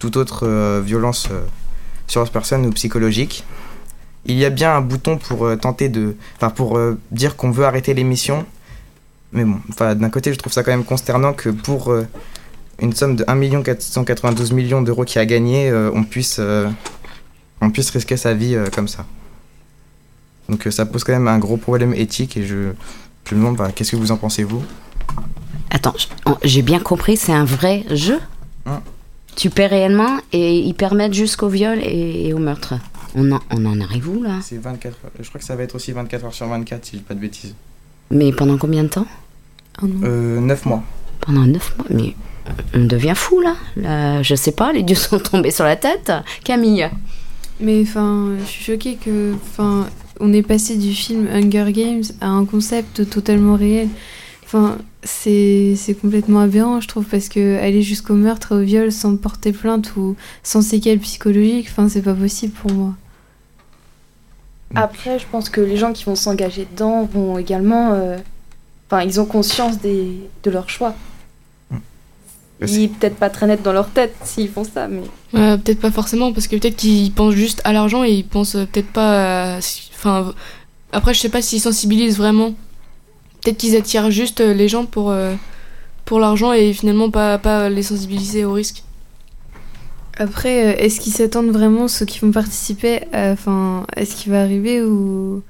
toute 0.00 0.16
autre 0.16 0.80
violence 0.80 1.28
sur 2.08 2.20
leur 2.22 2.30
personne 2.30 2.66
ou 2.66 2.72
psychologique. 2.72 3.44
Il 4.24 4.34
y 4.36 4.44
a 4.44 4.50
bien 4.50 4.74
un 4.74 4.80
bouton 4.80 5.16
pour 5.16 5.48
tenter 5.60 5.88
de, 5.88 6.16
enfin 6.34 6.50
pour 6.50 6.80
dire 7.12 7.36
qu'on 7.36 7.52
veut 7.52 7.66
arrêter 7.66 7.94
l'émission. 7.94 8.44
Mais 9.30 9.44
bon, 9.44 9.60
enfin 9.70 9.94
d'un 9.94 10.10
côté 10.10 10.32
je 10.32 10.38
trouve 10.38 10.52
ça 10.52 10.64
quand 10.64 10.72
même 10.72 10.84
consternant 10.84 11.34
que 11.34 11.50
pour 11.50 11.94
une 12.80 12.92
somme 12.92 13.16
de 13.16 13.24
1 13.26 13.62
492 13.62 14.52
millions 14.52 14.82
d'euros 14.82 15.04
qui 15.04 15.18
a 15.18 15.26
gagné, 15.26 15.70
euh, 15.70 15.90
on, 15.94 16.04
puisse, 16.04 16.36
euh, 16.38 16.68
on 17.60 17.70
puisse 17.70 17.90
risquer 17.90 18.16
sa 18.16 18.34
vie 18.34 18.54
euh, 18.54 18.66
comme 18.74 18.88
ça. 18.88 19.06
Donc 20.48 20.66
euh, 20.66 20.70
ça 20.70 20.86
pose 20.86 21.04
quand 21.04 21.12
même 21.12 21.28
un 21.28 21.38
gros 21.38 21.56
problème 21.56 21.94
éthique 21.94 22.36
et 22.36 22.42
je, 22.46 22.72
je 23.24 23.34
me 23.34 23.40
demande 23.40 23.56
bah, 23.56 23.70
qu'est-ce 23.74 23.92
que 23.92 23.96
vous 23.96 24.12
en 24.12 24.16
pensez 24.16 24.44
vous? 24.44 24.62
Attends, 25.70 25.94
oh, 26.26 26.36
j'ai 26.44 26.62
bien 26.62 26.78
compris, 26.78 27.16
c'est 27.16 27.32
un 27.32 27.44
vrai 27.44 27.84
jeu? 27.90 28.18
Hein? 28.66 28.80
Tu 29.34 29.50
paies 29.50 29.66
réellement 29.66 30.18
et 30.32 30.58
ils 30.58 30.74
permettent 30.74 31.14
jusqu'au 31.14 31.48
viol 31.48 31.78
et, 31.82 32.28
et 32.28 32.32
au 32.32 32.38
meurtre. 32.38 32.74
On 33.14 33.32
en, 33.32 33.40
on 33.50 33.64
en 33.64 33.80
arrive 33.80 34.08
où 34.08 34.22
là? 34.22 34.38
C'est 34.42 34.58
24 34.58 34.86
heures. 34.86 35.10
Je 35.20 35.28
crois 35.28 35.38
que 35.40 35.44
ça 35.46 35.56
va 35.56 35.62
être 35.62 35.74
aussi 35.74 35.92
24 35.92 36.24
heures 36.26 36.34
sur 36.34 36.46
24 36.46 36.84
si 36.84 36.92
je 36.92 36.96
dis 36.98 37.02
pas 37.02 37.14
de 37.14 37.20
bêtises. 37.20 37.54
Mais 38.10 38.32
pendant 38.32 38.56
combien 38.58 38.84
de 38.84 38.88
temps? 38.88 39.06
Euh, 39.82 40.40
9 40.40 40.66
mois. 40.66 40.82
Pendant 41.20 41.44
9 41.44 41.76
mois 41.78 41.86
Mais 41.90 42.14
on 42.74 42.84
devient 42.84 43.14
fou 43.14 43.40
là. 43.40 43.54
là 43.76 44.22
Je 44.22 44.34
sais 44.34 44.52
pas, 44.52 44.72
les 44.72 44.82
dieux 44.82 44.94
sont 45.08 45.18
tombés 45.18 45.50
sur 45.50 45.64
la 45.64 45.76
tête. 45.76 46.12
Camille 46.44 46.88
Mais 47.60 47.82
enfin, 47.82 48.32
je 48.40 48.44
suis 48.44 48.64
choquée 48.64 48.96
que, 48.96 49.34
enfin, 49.34 49.88
on 50.20 50.32
est 50.32 50.42
passé 50.42 50.76
du 50.76 50.92
film 50.92 51.28
Hunger 51.32 51.72
Games 51.72 52.04
à 52.20 52.28
un 52.28 52.44
concept 52.44 53.08
totalement 53.08 53.56
réel. 53.56 53.88
Enfin, 54.44 54.78
c'est 55.02 55.74
c'est 55.76 55.94
complètement 55.94 56.40
aberrant, 56.40 56.80
je 56.80 56.88
trouve, 56.88 57.04
parce 57.04 57.28
que 57.28 57.58
aller 57.58 57.82
jusqu'au 57.82 58.14
meurtre 58.14 58.52
et 58.52 58.54
au 58.56 58.60
viol 58.60 58.92
sans 58.92 59.16
porter 59.16 59.52
plainte 59.52 59.96
ou 59.96 60.16
sans 60.42 60.62
séquelles 60.62 61.00
psychologiques, 61.00 61.68
enfin, 61.70 61.88
c'est 61.88 62.02
pas 62.02 62.14
possible 62.14 62.52
pour 62.52 62.72
moi. 62.72 62.94
Après, 64.74 65.18
je 65.18 65.26
pense 65.30 65.48
que 65.48 65.60
les 65.60 65.76
gens 65.76 65.92
qui 65.92 66.04
vont 66.04 66.16
s'engager 66.16 66.66
dedans 66.70 67.08
vont 67.12 67.38
également. 67.38 67.92
euh, 67.92 68.18
Enfin, 68.88 69.02
ils 69.02 69.20
ont 69.20 69.24
conscience 69.26 69.80
des, 69.80 70.16
de 70.44 70.50
leur 70.50 70.68
choix. 70.70 70.94
Peut-être 72.58 73.16
pas 73.16 73.28
très 73.30 73.46
net 73.46 73.62
dans 73.62 73.72
leur 73.72 73.90
tête 73.90 74.14
s'ils 74.24 74.48
font 74.48 74.64
ça, 74.64 74.88
mais. 74.88 75.02
Euh, 75.34 75.56
peut-être 75.58 75.80
pas 75.80 75.90
forcément, 75.90 76.32
parce 76.32 76.46
que 76.48 76.56
peut-être 76.56 76.76
qu'ils 76.76 77.12
pensent 77.12 77.34
juste 77.34 77.60
à 77.64 77.72
l'argent 77.72 78.02
et 78.04 78.12
ils 78.12 78.24
pensent 78.24 78.54
euh, 78.56 78.64
peut-être 78.64 78.90
pas 78.92 79.56
à... 79.56 79.60
si- 79.60 79.90
Enfin, 79.94 80.32
après, 80.92 81.12
je 81.14 81.20
sais 81.20 81.28
pas 81.28 81.42
s'ils 81.42 81.60
sensibilisent 81.60 82.16
vraiment. 82.18 82.54
Peut-être 83.42 83.58
qu'ils 83.58 83.76
attirent 83.76 84.10
juste 84.10 84.40
euh, 84.40 84.54
les 84.54 84.68
gens 84.68 84.84
pour, 84.86 85.10
euh, 85.10 85.34
pour 86.04 86.18
l'argent 86.20 86.52
et 86.52 86.72
finalement 86.72 87.10
pas, 87.10 87.36
pas 87.38 87.68
les 87.68 87.82
sensibiliser 87.82 88.44
au 88.44 88.52
risque. 88.52 88.82
Après, 90.18 90.66
euh, 90.66 90.76
est-ce 90.78 91.00
qu'ils 91.00 91.12
s'attendent 91.12 91.50
vraiment, 91.50 91.88
ceux 91.88 92.06
qui 92.06 92.20
vont 92.20 92.30
participer, 92.32 93.00
enfin, 93.12 93.86
à 93.94 94.04
ce 94.06 94.14
qui 94.16 94.30
va 94.30 94.40
arriver 94.42 94.82
ou, 94.82 95.42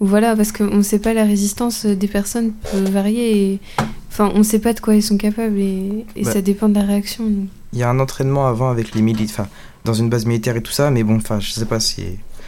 ou 0.00 0.06
voilà, 0.06 0.36
parce 0.36 0.52
qu'on 0.52 0.76
ne 0.76 0.82
sait 0.82 1.00
pas 1.00 1.14
la 1.14 1.24
résistance 1.24 1.84
des 1.84 2.06
personnes 2.08 2.52
peut 2.70 2.78
varier 2.90 3.52
et 3.54 3.60
enfin, 4.10 4.30
on 4.34 4.38
ne 4.38 4.42
sait 4.42 4.58
pas 4.58 4.72
de 4.72 4.80
quoi 4.80 4.94
ils 4.94 5.02
sont 5.02 5.16
capables 5.16 5.58
et, 5.58 6.04
et 6.16 6.24
Bah. 6.24 6.32
ça 6.32 6.40
dépend 6.40 6.68
de 6.68 6.74
la 6.74 6.84
réaction. 6.86 7.24
Il 7.72 7.78
y 7.78 7.82
a 7.82 7.90
un 7.90 8.00
entraînement 8.00 8.46
avant 8.46 8.70
avec 8.70 8.94
les 8.94 9.02
militaires, 9.02 9.40
enfin, 9.44 9.48
dans 9.84 9.94
une 9.94 10.08
base 10.08 10.24
militaire 10.26 10.56
et 10.56 10.62
tout 10.62 10.72
ça, 10.72 10.90
mais 10.90 11.02
bon, 11.02 11.16
enfin, 11.16 11.40
je 11.40 11.50
sais 11.50 11.64
pas 11.66 11.80
si 11.80 12.04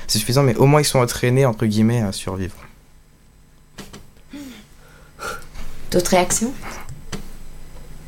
c'est 0.06 0.18
suffisant, 0.18 0.42
mais 0.42 0.56
au 0.56 0.66
moins 0.66 0.80
ils 0.80 0.84
sont 0.86 0.98
entraînés, 0.98 1.46
entre 1.46 1.66
guillemets, 1.66 2.00
à 2.02 2.12
survivre. 2.12 2.56
D'autres 5.90 6.10
réactions? 6.10 6.52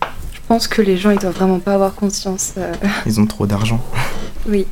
Je 0.02 0.40
pense 0.48 0.68
que 0.68 0.82
les 0.82 0.96
gens, 0.96 1.10
ils 1.10 1.18
doivent 1.18 1.34
vraiment 1.34 1.58
pas 1.58 1.74
avoir 1.74 1.94
conscience. 1.94 2.52
euh, 2.58 2.72
Ils 3.06 3.20
ont 3.20 3.26
trop 3.26 3.46
d'argent. 3.46 3.80
Oui. 4.48 4.66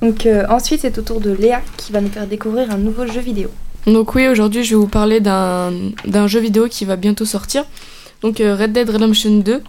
Donc 0.00 0.26
euh, 0.26 0.44
ensuite, 0.48 0.80
c'est 0.82 0.96
au 0.98 1.02
tour 1.02 1.20
de 1.20 1.30
Léa 1.30 1.60
qui 1.76 1.92
va 1.92 2.00
nous 2.00 2.08
faire 2.08 2.26
découvrir 2.26 2.70
un 2.70 2.78
nouveau 2.78 3.06
jeu 3.06 3.20
vidéo. 3.20 3.48
Donc 3.86 4.14
oui, 4.14 4.28
aujourd'hui 4.28 4.62
je 4.64 4.70
vais 4.70 4.80
vous 4.80 4.86
parler 4.88 5.20
d'un 5.20 5.72
d'un 6.06 6.26
jeu 6.28 6.38
vidéo 6.40 6.68
qui 6.68 6.84
va 6.84 6.96
bientôt 6.96 7.24
sortir. 7.24 7.64
Donc 8.22 8.40
euh, 8.40 8.56
Red 8.56 8.72
Dead 8.72 8.88
Redemption 8.88 9.38
2, 9.38 9.62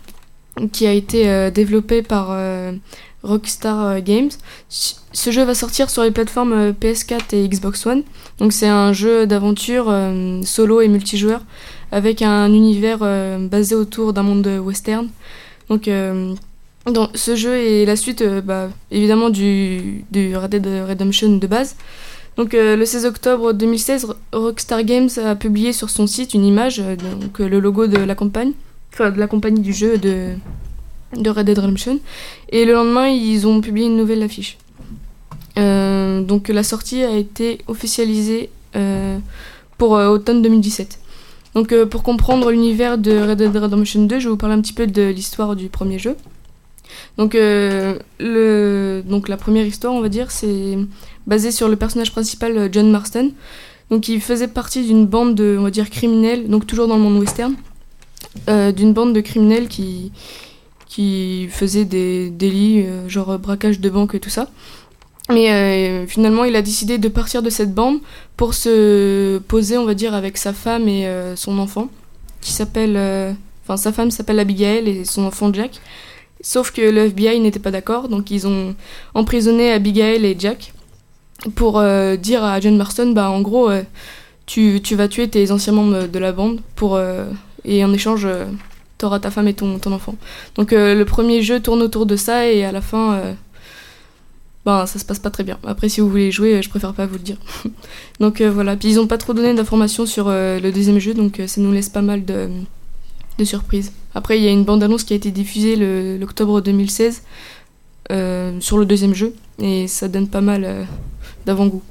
qui 0.72 0.86
a 0.86 0.93
été 0.93 1.29
euh, 1.29 1.50
développé 1.51 2.01
par 2.01 2.27
euh, 2.31 2.72
Rockstar 3.24 4.01
Games. 4.01 4.29
Ce 4.69 5.31
jeu 5.31 5.43
va 5.43 5.55
sortir 5.55 5.89
sur 5.89 6.03
les 6.03 6.12
plateformes 6.12 6.53
euh, 6.53 6.72
PS4 6.72 7.36
et 7.36 7.48
Xbox 7.48 7.86
One. 7.86 8.03
Donc 8.39 8.53
c'est 8.53 8.67
un 8.67 8.93
jeu 8.93 9.25
d'aventure 9.25 9.93
solo 10.43 10.81
et 10.81 10.88
multijoueur 10.88 11.41
avec 11.91 12.22
un 12.22 12.48
univers 12.51 13.00
basé 13.39 13.75
autour 13.75 14.13
d'un 14.13 14.24
monde 14.24 14.48
western. 14.48 15.07
Donc 15.69 15.86
ce 15.86 17.36
jeu 17.36 17.53
est 17.55 17.86
la 17.86 17.95
suite 17.95 18.24
bah, 18.43 18.69
évidemment 18.89 19.29
du 19.29 20.03
Red 20.12 20.50
Dead 20.50 20.67
Redemption 20.89 21.38
de 21.38 21.48
base. 21.48 21.75
Donc 22.37 22.53
euh, 22.53 22.75
le 22.75 22.85
16 22.85 23.05
octobre 23.05 23.53
2016, 23.53 24.05
Ro- 24.05 24.13
Rockstar 24.33 24.83
Games 24.83 25.09
a 25.23 25.35
publié 25.35 25.71
sur 25.71 25.89
son 25.89 26.07
site 26.07 26.33
une 26.33 26.43
image, 26.45 26.79
euh, 26.79 26.95
donc 26.95 27.39
euh, 27.39 27.47
le 27.47 27.59
logo 27.59 27.85
de 27.87 27.97
la 27.97 28.15
campagne, 28.15 28.53
enfin 28.91 29.11
de 29.11 29.19
la 29.19 29.27
compagnie 29.27 29.61
du 29.61 29.71
jeu 29.73 29.97
de, 29.99 30.29
de 31.15 31.29
Red 31.29 31.45
Dead 31.45 31.59
Redemption. 31.59 31.99
Et 32.49 32.65
le 32.65 32.73
lendemain, 32.73 33.07
ils 33.07 33.45
ont 33.45 33.61
publié 33.61 33.85
une 33.87 33.97
nouvelle 33.97 34.23
affiche. 34.23 34.57
Donc 35.55 36.47
la 36.47 36.63
sortie 36.63 37.03
a 37.03 37.15
été 37.15 37.59
officialisée 37.67 38.49
pour 39.77 39.91
automne 39.91 40.41
2017. 40.41 40.99
Donc 41.53 41.75
pour 41.85 42.01
comprendre 42.01 42.49
l'univers 42.51 42.97
de 42.97 43.11
Red 43.19 43.37
Dead 43.37 43.55
Redemption 43.55 44.05
2, 44.05 44.17
je 44.19 44.23
vais 44.25 44.29
vous 44.31 44.37
parler 44.37 44.55
un 44.55 44.61
petit 44.61 44.73
peu 44.73 44.87
de 44.87 45.03
l'histoire 45.03 45.55
du 45.55 45.69
premier 45.69 45.99
jeu. 45.99 46.15
Donc, 47.17 47.35
euh, 47.35 47.97
le, 48.19 49.03
donc 49.05 49.29
la 49.29 49.38
première 49.38 49.65
histoire, 49.65 49.93
on 49.93 50.01
va 50.01 50.09
dire, 50.09 50.31
c'est 50.31 50.77
basé 51.27 51.51
sur 51.51 51.69
le 51.69 51.75
personnage 51.75 52.12
principal 52.12 52.57
euh, 52.57 52.69
John 52.71 52.89
Marston. 52.89 53.31
Donc 53.89 54.07
il 54.07 54.21
faisait 54.21 54.47
partie 54.47 54.85
d'une 54.85 55.05
bande 55.05 55.35
de, 55.35 55.55
on 55.59 55.63
va 55.63 55.71
dire, 55.71 55.89
criminels, 55.89 56.47
donc 56.47 56.65
toujours 56.65 56.88
dans 56.88 56.95
le 56.95 57.01
monde 57.03 57.19
western, 57.19 57.55
euh, 58.50 58.71
d'une 58.71 58.93
bande 58.93 59.13
de 59.13 59.21
criminels 59.21 59.67
qui, 59.67 60.12
qui 60.88 61.47
faisaient 61.51 61.85
des 61.85 62.29
délits, 62.29 62.85
genre 63.07 63.38
braquage 63.38 63.79
de 63.79 63.89
banque 63.89 64.15
et 64.15 64.19
tout 64.19 64.31
ça. 64.31 64.50
Mais 65.29 66.05
finalement, 66.07 66.43
il 66.43 66.55
a 66.55 66.62
décidé 66.62 66.97
de 66.97 67.07
partir 67.07 67.41
de 67.43 67.50
cette 67.50 67.73
bande 67.73 68.00
pour 68.35 68.53
se 68.53 69.38
poser, 69.38 69.77
on 69.77 69.85
va 69.85 69.93
dire, 69.93 70.13
avec 70.13 70.38
sa 70.38 70.53
femme 70.53 70.88
et 70.88 71.07
son 71.35 71.59
enfant, 71.59 71.89
qui 72.41 72.51
s'appelle... 72.51 72.97
Enfin, 73.63 73.77
sa 73.77 73.93
femme 73.93 74.12
s'appelle 74.12 74.39
Abigail 74.39 74.89
et 74.89 75.05
son 75.05 75.23
enfant 75.23 75.53
Jack. 75.53 75.79
Sauf 76.43 76.71
que 76.71 76.81
le 76.81 77.05
FBI 77.05 77.39
n'était 77.39 77.59
pas 77.59 77.71
d'accord, 77.71 78.09
donc 78.09 78.29
ils 78.29 78.45
ont 78.45 78.75
emprisonné 79.15 79.71
Abigail 79.71 80.25
et 80.25 80.35
Jack 80.38 80.73
pour 81.55 81.79
euh, 81.79 82.17
dire 82.17 82.43
à 82.43 82.59
John 82.59 82.75
Marston, 82.75 83.13
bah 83.13 83.29
en 83.29 83.41
gros, 83.41 83.69
euh, 83.69 83.81
tu, 84.45 84.81
tu 84.83 84.95
vas 84.95 85.07
tuer 85.07 85.29
tes 85.29 85.51
anciens 85.51 85.71
membres 85.71 86.07
de 86.07 86.19
la 86.19 86.33
bande 86.33 86.59
pour 86.75 86.97
euh, 86.97 87.25
et 87.63 87.83
en 87.85 87.93
échange, 87.93 88.27
t'auras 88.97 89.19
ta 89.19 89.31
femme 89.31 89.47
et 89.47 89.53
ton, 89.53 89.79
ton 89.79 89.93
enfant. 89.93 90.15
Donc 90.55 90.71
le 90.71 91.03
premier 91.05 91.41
jeu 91.41 91.62
tourne 91.62 91.81
autour 91.81 92.05
de 92.05 92.17
ça 92.17 92.45
et 92.45 92.65
à 92.65 92.73
la 92.73 92.81
fin, 92.81 93.21
ben 94.65 94.85
ça 94.85 95.00
se 95.00 95.05
passe 95.05 95.19
pas 95.19 95.29
très 95.29 95.45
bien. 95.45 95.57
Après, 95.65 95.88
si 95.88 96.01
vous 96.01 96.09
voulez 96.09 96.29
jouer, 96.29 96.62
je 96.62 96.69
préfère 96.69 96.93
pas 96.93 97.05
vous 97.05 97.13
le 97.13 97.19
dire. 97.19 97.38
donc 98.19 98.41
voilà. 98.41 98.75
Puis 98.75 98.89
ils 98.89 99.00
ont 99.00 99.07
pas 99.07 99.17
trop 99.17 99.33
donné 99.33 99.53
d'informations 99.53 100.05
sur 100.05 100.27
le 100.27 100.71
deuxième 100.71 101.00
jeu, 101.00 101.13
donc 101.13 101.41
ça 101.47 101.62
nous 101.62 101.71
laisse 101.71 101.88
pas 101.88 102.01
mal 102.01 102.25
de, 102.25 102.50
de 103.37 103.43
surprises. 103.45 103.91
Après, 104.15 104.37
il 104.37 104.43
y 104.43 104.47
a 104.47 104.51
une 104.51 104.63
bande-annonce 104.63 105.03
qui 105.03 105.13
a 105.13 105.15
été 105.15 105.31
diffusée 105.31 105.75
le- 105.75 106.17
l'octobre 106.17 106.61
2016 106.61 107.23
euh, 108.11 108.59
sur 108.59 108.77
le 108.77 108.85
deuxième 108.85 109.13
jeu 109.13 109.33
et 109.59 109.87
ça 109.87 110.07
donne 110.07 110.27
pas 110.27 110.41
mal 110.41 110.63
euh, 110.65 110.83
d'avant-goût. 111.45 111.81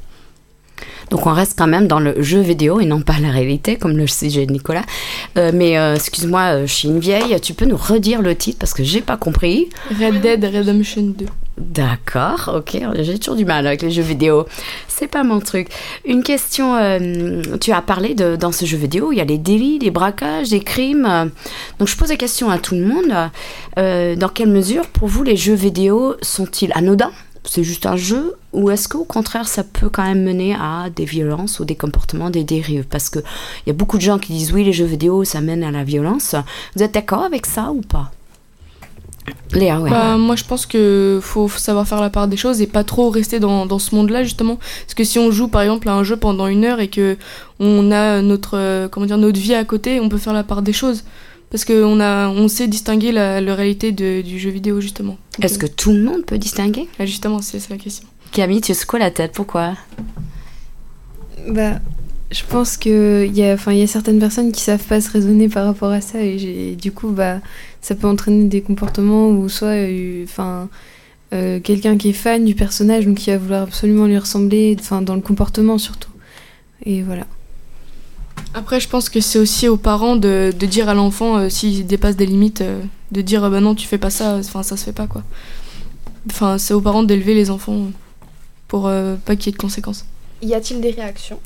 Donc 1.11 1.27
on 1.27 1.33
reste 1.33 1.59
quand 1.59 1.67
même 1.67 1.87
dans 1.89 2.01
le 2.01 2.23
jeu 2.23 2.41
vidéo 2.41 2.81
et 2.81 2.87
non 2.87 3.03
pas 3.03 3.19
la 3.21 3.31
réalité, 3.31 3.77
comme 3.77 3.97
le 3.97 4.07
sujet 4.07 4.47
de 4.47 4.53
Nicolas. 4.53 4.85
Euh, 5.37 5.51
mais 5.55 5.73
excuse-moi, 5.95 6.65
je 6.67 6.73
suis 6.73 6.89
une 6.89 7.01
vieille, 7.01 7.39
tu 7.41 7.55
peux 7.55 7.67
nous 7.67 7.77
redire 7.77 8.23
le 8.23 8.35
titre 8.35 8.59
parce 8.59 8.73
que 8.73 8.83
j'ai 8.83 9.01
pas 9.03 9.17
compris. 9.17 9.69
Red 9.91 10.21
Dead 10.21 10.45
Redemption 10.45 11.03
2. 11.03 11.27
D'accord, 11.59 12.51
ok, 12.57 12.81
j'ai 13.01 13.19
toujours 13.19 13.37
du 13.37 13.45
mal 13.45 13.67
avec 13.67 13.83
les 13.83 13.91
jeux 13.91 14.03
vidéo. 14.03 14.47
C'est 14.89 15.07
pas 15.07 15.23
mon 15.23 15.39
truc. 15.39 15.69
Une 16.07 16.23
question, 16.23 16.77
euh, 16.77 17.43
tu 17.61 17.73
as 17.73 17.83
parlé 17.83 18.15
de, 18.15 18.37
dans 18.37 18.53
ce 18.53 18.65
jeu 18.65 18.79
vidéo, 18.79 19.13
il 19.13 19.19
y 19.19 19.21
a 19.21 19.25
les 19.25 19.37
délits, 19.37 19.79
les 19.79 19.91
braquages, 19.91 20.51
les 20.51 20.61
crimes. 20.61 21.31
Donc 21.79 21.89
je 21.89 21.97
pose 21.97 22.09
la 22.09 22.17
question 22.17 22.51
à 22.51 22.59
tout 22.59 22.75
le 22.75 22.87
monde. 22.87 23.31
Euh, 23.79 24.17
dans 24.17 24.31
quelle 24.31 24.49
mesure, 24.49 24.87
pour 24.87 25.09
vous, 25.09 25.23
les 25.25 25.37
jeux 25.37 25.55
vidéo 25.55 26.17
sont-ils 26.23 26.73
anodins? 26.75 27.13
C'est 27.45 27.65
juste 27.65 27.87
un 27.87 27.97
jeu? 27.97 28.35
Ou 28.53 28.71
est-ce 28.71 28.89
qu'au 28.89 29.05
contraire 29.05 29.49
ça 29.49 29.65
peut 29.65 29.91
quand 29.91 30.05
même 30.05 30.23
mener 30.23 30.55
à 30.55 30.89
des 30.95 31.05
violences 31.05 31.61
ou 31.61 31.65
des 31.65 31.75
comportements, 31.75 32.31
des 32.31 32.45
dérives? 32.45 32.87
Parce 32.89 33.11
qu'il 33.11 33.23
y 33.67 33.71
a 33.71 33.75
beaucoup 33.75 33.99
de 33.99 34.03
gens 34.03 34.19
qui 34.19 34.33
disent 34.33 34.53
oui 34.53 34.65
les 34.65 34.73
jeux 34.73 34.87
vidéo 34.87 35.25
ça 35.25 35.41
mène 35.41 35.65
à 35.65 35.71
la 35.71 35.85
violence. 35.85 36.35
Vous 36.77 36.83
êtes 36.83 36.95
d'accord 36.95 37.25
avec 37.25 37.45
ça 37.47 37.73
ou 37.73 37.81
pas? 37.81 38.11
Léa, 39.53 39.79
ouais. 39.81 39.91
Bah, 39.91 40.17
moi, 40.17 40.35
je 40.35 40.45
pense 40.45 40.65
que 40.67 41.21
faut 41.23 41.49
savoir 41.49 41.87
faire 41.87 42.01
la 42.01 42.11
part 42.11 42.27
des 42.27 42.37
choses 42.39 42.61
et 42.63 42.67
pas 42.67 42.85
trop 42.85 43.11
rester 43.11 43.39
dans, 43.39 43.67
dans 43.67 43.79
ce 43.79 43.95
monde-là, 43.95 44.25
justement. 44.25 44.57
Parce 44.57 44.95
que 44.95 45.05
si 45.05 45.19
on 45.19 45.31
joue, 45.31 45.47
par 45.49 45.63
exemple, 45.63 45.89
à 45.89 45.93
un 45.95 46.03
jeu 46.05 46.17
pendant 46.17 46.47
une 46.47 46.65
heure 46.65 46.81
et 46.81 46.89
que 46.89 47.17
on 47.61 47.91
a 47.93 48.23
notre, 48.23 48.57
euh, 48.57 48.89
comment 48.89 49.07
dire, 49.07 49.19
notre 49.19 49.39
vie 49.39 49.55
à 49.55 49.65
côté, 49.65 50.01
on 50.01 50.09
peut 50.09 50.19
faire 50.19 50.33
la 50.33 50.43
part 50.43 50.63
des 50.63 50.73
choses. 50.73 51.05
Parce 51.51 51.67
qu'on 51.67 52.01
a, 52.01 52.29
on 52.31 52.49
sait 52.49 52.67
distinguer 52.67 53.13
la, 53.13 53.43
la 53.43 53.55
réalité 53.55 53.93
de- 53.93 54.23
du 54.23 54.39
jeu 54.39 54.49
vidéo, 54.49 54.81
justement. 54.81 55.19
Est-ce 55.43 55.59
que 55.59 55.67
tout 55.67 55.93
le 55.93 56.03
monde 56.03 56.25
peut 56.25 56.39
distinguer? 56.39 56.89
Ah, 56.99 57.05
Justement, 57.05 57.43
c'est 57.43 57.61
c'est 57.61 57.71
la 57.71 57.77
question. 57.77 58.09
Camille, 58.33 58.63
tu 58.63 58.73
secoues 58.73 58.97
la 58.97 59.11
tête, 59.11 59.33
pourquoi? 59.35 59.75
Bah, 61.49 61.75
je 62.33 62.43
pense 62.49 62.77
que 62.77 63.25
il 63.27 63.37
y 63.37 63.45
a, 63.45 63.53
enfin, 63.55 63.73
il 63.73 63.79
y 63.79 63.83
a 63.83 63.87
certaines 63.87 64.19
personnes 64.19 64.53
qui 64.53 64.63
savent 64.63 64.83
pas 64.85 65.01
se 65.01 65.11
raisonner 65.11 65.49
par 65.49 65.67
rapport 65.67 65.91
à 65.91 66.01
ça 66.01 66.21
et 66.23 66.39
j'ai- 66.39 66.75
du 66.77 66.91
coup, 66.93 67.11
bah, 67.11 67.39
ça 67.81 67.95
peut 67.95 68.07
entraîner 68.07 68.45
des 68.47 68.63
comportements 68.63 69.29
où 69.29 69.49
soit, 69.49 69.69
euh, 69.69 70.25
enfin, 70.25 70.69
euh, 71.35 71.61
quelqu'un 71.61 71.97
qui 71.99 72.11
est 72.11 72.13
fan 72.15 72.45
du 72.45 72.55
personnage, 72.55 73.07
donc 73.07 73.17
qui 73.19 73.31
va 73.31 73.39
vouloir 73.39 73.63
absolument 73.63 74.07
lui 74.07 74.19
ressembler, 74.19 74.77
enfin, 74.81 75.03
dans 75.03 75.15
le 75.15 75.21
comportement 75.21 75.79
surtout. 75.79 76.11
Et 76.87 77.03
voilà. 77.03 77.27
Après, 78.55 78.81
je 78.81 78.89
pense 78.89 79.09
que 79.09 79.21
c'est 79.21 79.39
aussi 79.39 79.69
aux 79.69 79.77
parents 79.79 80.17
de, 80.17 80.53
de 80.59 80.67
dire 80.67 80.89
à 80.89 80.95
l'enfant 80.95 81.37
euh, 81.39 81.49
s'il 81.49 81.87
dépasse 81.87 82.17
des 82.17 82.27
limites, 82.27 82.61
euh, 82.61 82.83
de 83.13 83.21
dire 83.23 83.45
euh, 83.45 83.51
bah 83.51 83.61
non, 83.61 83.75
tu 83.75 83.87
fais 83.87 83.99
pas 83.99 84.11
ça, 84.11 84.37
enfin 84.39 84.63
ça 84.63 84.77
se 84.77 84.85
fait 84.85 84.93
pas 84.93 85.07
quoi. 85.07 85.23
Enfin, 86.31 86.59
c'est 86.59 86.75
aux 86.75 86.81
parents 86.81 87.03
d'élever 87.03 87.35
les 87.35 87.51
enfants 87.51 87.87
pour 88.69 88.87
euh, 88.89 89.17
pas 89.25 89.37
qu'il 89.37 89.47
y 89.47 89.49
ait 89.51 89.57
de 89.57 89.63
conséquences. 89.63 90.05
Y 90.43 90.55
a-t-il 90.55 90.81
des 90.81 90.91
réactions? 90.91 91.39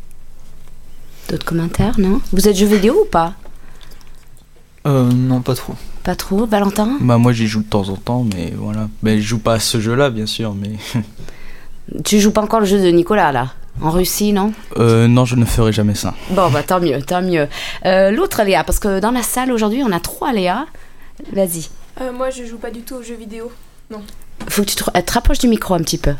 D'autres 1.28 1.44
commentaires, 1.44 1.98
non? 1.98 2.20
Vous 2.32 2.48
êtes 2.48 2.56
jeu 2.56 2.66
vidéo 2.66 3.02
ou 3.02 3.04
pas? 3.04 3.34
Euh, 4.86 5.10
non, 5.10 5.40
pas 5.40 5.54
trop. 5.54 5.74
Pas 6.04 6.14
trop, 6.14 6.46
Valentin? 6.46 6.98
Bah 7.00 7.18
moi 7.18 7.32
j'y 7.32 7.48
joue 7.48 7.62
de 7.62 7.68
temps 7.68 7.88
en 7.88 7.96
temps, 7.96 8.24
mais 8.34 8.52
voilà. 8.56 8.88
Mais 9.02 9.20
je 9.20 9.26
joue 9.26 9.38
pas 9.40 9.54
à 9.54 9.58
ce 9.58 9.80
jeu-là, 9.80 10.10
bien 10.10 10.26
sûr, 10.26 10.54
mais... 10.54 10.72
Tu 12.04 12.18
joues 12.20 12.32
pas 12.32 12.42
encore 12.42 12.60
le 12.60 12.66
jeu 12.66 12.80
de 12.82 12.88
Nicolas 12.88 13.30
là? 13.30 13.52
En 13.80 13.90
Russie, 13.90 14.32
non? 14.32 14.52
Euh, 14.78 15.06
non, 15.06 15.24
je 15.24 15.36
ne 15.36 15.44
ferai 15.44 15.72
jamais 15.72 15.94
ça. 15.94 16.14
Bon, 16.30 16.50
bah 16.50 16.62
tant 16.62 16.80
mieux, 16.80 17.00
tant 17.02 17.22
mieux. 17.22 17.46
Euh, 17.84 18.10
L'autre 18.10 18.42
Léa, 18.42 18.64
parce 18.64 18.78
que 18.78 19.00
dans 19.00 19.10
la 19.10 19.22
salle 19.22 19.52
aujourd'hui, 19.52 19.82
on 19.84 19.92
a 19.92 20.00
trois 20.00 20.32
Léa. 20.32 20.66
Vas-y. 21.32 21.68
Euh, 22.00 22.12
moi, 22.12 22.30
je 22.30 22.44
joue 22.44 22.56
pas 22.56 22.70
du 22.70 22.80
tout 22.80 22.94
aux 22.94 23.02
jeux 23.02 23.16
vidéo. 23.16 23.52
Faut 24.48 24.62
que 24.62 24.68
tu 24.68 24.76
te, 24.76 24.84
euh, 24.96 25.00
te 25.00 25.12
rapproches 25.12 25.38
du 25.38 25.48
micro 25.48 25.74
un 25.74 25.78
petit 25.80 25.98
peu. 25.98 26.14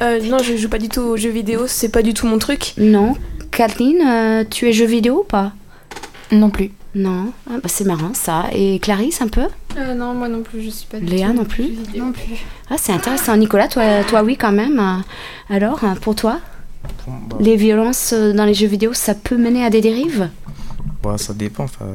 Euh, 0.00 0.20
non, 0.22 0.38
je 0.38 0.56
joue 0.56 0.68
pas 0.68 0.78
du 0.78 0.88
tout 0.88 1.00
aux 1.00 1.16
jeux 1.16 1.30
vidéo, 1.30 1.66
c'est 1.66 1.88
pas 1.88 2.02
du 2.02 2.14
tout 2.14 2.26
mon 2.26 2.38
truc. 2.38 2.74
Non 2.76 3.14
Kathleen, 3.50 4.02
euh, 4.06 4.44
tu 4.48 4.68
es 4.68 4.72
jeu 4.72 4.86
vidéo 4.86 5.20
ou 5.20 5.24
pas? 5.24 5.52
Non 6.32 6.50
plus. 6.50 6.70
Non 6.94 7.32
ah, 7.48 7.54
bah, 7.62 7.68
C'est 7.68 7.84
marrant 7.84 8.12
ça. 8.14 8.46
Et 8.52 8.78
Clarisse 8.78 9.20
un 9.22 9.28
peu? 9.28 9.46
Euh, 9.78 9.94
Non, 9.94 10.14
moi 10.14 10.28
non 10.28 10.42
plus, 10.42 10.62
je 10.62 10.70
suis 10.70 10.86
pas 10.86 10.98
du 10.98 11.06
Léa 11.06 11.28
tout 11.28 11.34
non 11.34 11.44
plus? 11.44 11.68
Non 11.96 12.12
plus. 12.12 12.44
Ah, 12.70 12.76
c'est 12.78 12.92
intéressant. 12.92 13.36
Nicolas, 13.36 13.68
toi, 13.68 14.02
toi 14.04 14.22
oui 14.22 14.36
quand 14.36 14.52
même. 14.52 15.02
Alors, 15.48 15.80
pour 16.00 16.14
toi, 16.14 16.40
Bon, 17.06 17.12
bah, 17.28 17.36
les 17.40 17.56
violences 17.56 18.12
euh, 18.12 18.32
dans 18.32 18.44
les 18.44 18.54
jeux 18.54 18.66
vidéo, 18.66 18.92
ça 18.92 19.14
peut 19.14 19.36
mener 19.36 19.64
à 19.64 19.70
des 19.70 19.80
dérives? 19.80 20.28
Bah, 21.02 21.16
ça 21.18 21.32
dépend. 21.34 21.64
Enfin, 21.64 21.86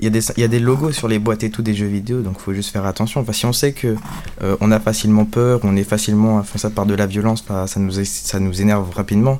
il 0.00 0.12
y, 0.12 0.44
a 0.44 0.48
des, 0.48 0.58
logos 0.58 0.92
sur 0.92 1.06
les 1.06 1.20
boîtes 1.20 1.44
et 1.44 1.50
tout 1.50 1.62
des 1.62 1.72
jeux 1.72 1.86
vidéo, 1.86 2.20
donc 2.20 2.38
faut 2.40 2.52
juste 2.52 2.70
faire 2.70 2.84
attention. 2.84 3.20
Enfin, 3.20 3.32
si 3.32 3.46
on 3.46 3.52
sait 3.52 3.72
que 3.72 3.94
euh, 4.42 4.56
on 4.60 4.72
a 4.72 4.80
facilement 4.80 5.24
peur, 5.24 5.60
on 5.62 5.76
est 5.76 5.84
facilement 5.84 6.40
influençable 6.40 6.74
par 6.74 6.84
de 6.84 6.94
la 6.94 7.06
violence, 7.06 7.44
ça, 7.66 7.80
nous, 8.40 8.60
énerve 8.60 8.90
rapidement, 8.90 9.38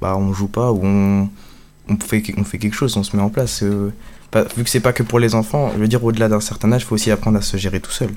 bah 0.00 0.16
on 0.16 0.32
joue 0.32 0.48
pas 0.48 0.72
ou 0.72 0.80
on, 0.84 1.28
fait, 2.00 2.22
quelque 2.22 2.74
chose, 2.74 2.96
on 2.96 3.02
se 3.02 3.14
met 3.14 3.22
en 3.22 3.28
place. 3.28 3.62
euh, 3.62 3.90
vu 4.56 4.64
que 4.64 4.70
c'est 4.70 4.80
pas 4.80 4.94
que 4.94 5.02
pour 5.02 5.18
les 5.18 5.34
enfants, 5.34 5.70
je 5.74 5.80
veux 5.80 5.88
dire, 5.88 6.02
au-delà 6.02 6.28
d'un 6.28 6.40
certain 6.40 6.72
âge, 6.72 6.82
il 6.82 6.86
faut 6.86 6.94
aussi 6.94 7.10
apprendre 7.10 7.36
à 7.36 7.42
se 7.42 7.58
gérer 7.58 7.80
tout 7.80 7.90
seul. 7.90 8.10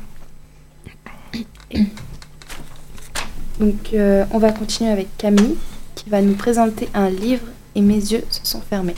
Donc 3.60 3.94
euh, 3.94 4.26
on 4.32 4.40
va 4.40 4.52
continuer 4.52 4.90
avec 4.90 5.16
Camille 5.18 5.58
qui 5.96 6.10
va 6.10 6.22
nous 6.22 6.34
présenter 6.34 6.90
un 6.94 7.10
livre 7.10 7.46
et 7.76 7.82
mes 7.82 7.96
yeux 7.96 8.24
se 8.30 8.40
sont 8.44 8.62
fermés. 8.62 8.96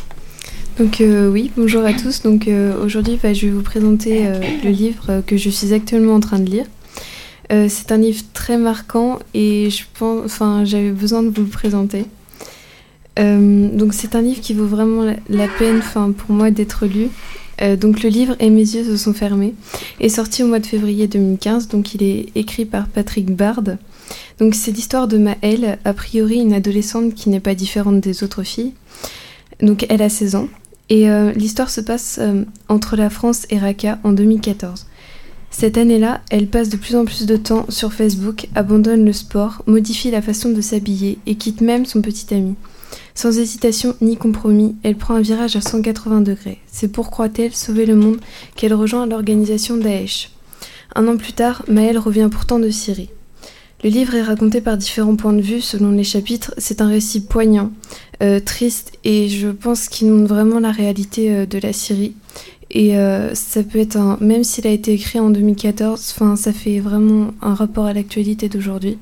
Donc 0.77 0.99
euh, 0.99 1.29
oui, 1.29 1.51
bonjour 1.55 1.85
à 1.85 1.93
tous. 1.93 2.21
Donc 2.21 2.49
euh, 2.49 2.83
aujourd'hui, 2.83 3.17
bah, 3.21 3.33
je 3.33 3.45
vais 3.45 3.51
vous 3.53 3.61
présenter 3.61 4.27
euh, 4.27 4.41
le 4.61 4.69
livre 4.71 5.21
que 5.25 5.37
je 5.37 5.49
suis 5.49 5.73
actuellement 5.73 6.15
en 6.15 6.19
train 6.19 6.39
de 6.39 6.49
lire. 6.49 6.65
C'est 7.49 7.91
un 7.91 7.97
livre 7.97 8.23
très 8.33 8.57
marquant 8.57 9.19
et 9.35 9.69
je 9.69 9.83
pense, 9.99 10.25
enfin, 10.25 10.65
j'avais 10.65 10.89
besoin 10.89 11.21
de 11.21 11.29
vous 11.29 11.43
le 11.43 11.47
présenter. 11.47 12.05
Donc 13.17 13.93
c'est 13.93 14.15
un 14.15 14.21
livre 14.21 14.41
qui 14.41 14.55
vaut 14.55 14.65
vraiment 14.65 15.03
la, 15.29 15.47
peine, 15.47 15.77
enfin, 15.77 16.11
pour 16.11 16.35
moi 16.35 16.49
d'être 16.49 16.87
lu. 16.87 17.07
Donc 17.79 18.01
le 18.01 18.09
livre 18.09 18.35
Et 18.39 18.49
mes 18.49 18.61
yeux 18.61 18.83
se 18.83 18.97
sont 18.97 19.13
fermés 19.13 19.53
est 19.99 20.09
sorti 20.09 20.41
au 20.41 20.47
mois 20.47 20.57
de 20.57 20.65
février 20.65 21.07
2015. 21.07 21.67
Donc 21.67 21.93
il 21.93 22.01
est 22.01 22.29
écrit 22.33 22.65
par 22.65 22.87
Patrick 22.87 23.27
Bard. 23.27 23.61
Donc 24.39 24.55
c'est 24.55 24.71
l'histoire 24.71 25.07
de 25.07 25.19
Maëlle, 25.19 25.77
a 25.85 25.93
priori 25.93 26.39
une 26.39 26.51
adolescente 26.53 27.13
qui 27.13 27.29
n'est 27.29 27.39
pas 27.39 27.53
différente 27.53 27.99
des 27.99 28.23
autres 28.23 28.41
filles. 28.41 28.73
Donc 29.61 29.85
elle 29.87 30.01
a 30.01 30.09
16 30.09 30.33
ans. 30.33 30.47
Et 30.89 31.09
euh, 31.09 31.31
l'histoire 31.33 31.69
se 31.69 31.81
passe 31.81 32.19
euh, 32.21 32.43
entre 32.69 32.95
la 32.95 33.09
France 33.09 33.45
et 33.49 33.57
Raqqa 33.57 33.99
en 34.03 34.11
2014. 34.13 34.85
Cette 35.49 35.77
année-là, 35.77 36.21
elle 36.29 36.47
passe 36.47 36.69
de 36.69 36.77
plus 36.77 36.95
en 36.95 37.05
plus 37.05 37.25
de 37.25 37.37
temps 37.37 37.65
sur 37.69 37.93
Facebook, 37.93 38.47
abandonne 38.55 39.05
le 39.05 39.13
sport, 39.13 39.63
modifie 39.67 40.11
la 40.11 40.21
façon 40.21 40.49
de 40.49 40.61
s'habiller 40.61 41.17
et 41.25 41.35
quitte 41.35 41.61
même 41.61 41.85
son 41.85 42.01
petit 42.01 42.33
ami. 42.33 42.55
Sans 43.13 43.39
hésitation 43.39 43.95
ni 44.01 44.17
compromis, 44.17 44.75
elle 44.83 44.97
prend 44.97 45.15
un 45.15 45.21
virage 45.21 45.55
à 45.55 45.61
180 45.61 46.21
degrés. 46.21 46.59
C'est 46.67 46.89
pour, 46.89 47.09
croit-elle, 47.09 47.55
sauver 47.55 47.85
le 47.85 47.95
monde 47.95 48.19
qu'elle 48.55 48.73
rejoint 48.73 49.05
l'organisation 49.05 49.77
Daesh. 49.77 50.31
Un 50.93 51.07
an 51.07 51.17
plus 51.17 51.33
tard, 51.33 51.63
Maëlle 51.67 51.97
revient 51.97 52.29
pourtant 52.29 52.59
de 52.59 52.69
Syrie. 52.69 53.09
Le 53.83 53.89
livre 53.89 54.15
est 54.15 54.23
raconté 54.23 54.61
par 54.61 54.77
différents 54.77 55.15
points 55.15 55.33
de 55.33 55.41
vue 55.41 55.61
selon 55.61 55.91
les 55.91 56.03
chapitres. 56.03 56.53
C'est 56.57 56.81
un 56.81 56.87
récit 56.87 57.21
poignant, 57.21 57.71
euh, 58.23 58.39
triste 58.39 58.93
et 59.03 59.27
je 59.27 59.49
pense 59.49 59.89
qu'il 59.89 60.09
montre 60.09 60.33
vraiment 60.33 60.59
la 60.59 60.71
réalité 60.71 61.31
euh, 61.31 61.45
de 61.45 61.59
la 61.59 61.73
Syrie. 61.73 62.15
Et 62.71 62.97
euh, 62.97 63.35
ça 63.35 63.63
peut 63.63 63.79
être 63.79 63.97
un. 63.97 64.17
Même 64.21 64.43
s'il 64.43 64.65
a 64.65 64.71
été 64.71 64.93
écrit 64.93 65.19
en 65.19 65.29
2014, 65.29 66.13
enfin, 66.15 66.35
ça 66.35 66.51
fait 66.51 66.79
vraiment 66.79 67.33
un 67.41 67.53
rapport 67.53 67.85
à 67.85 67.93
l'actualité 67.93 68.49
d'aujourd'hui. 68.49 68.97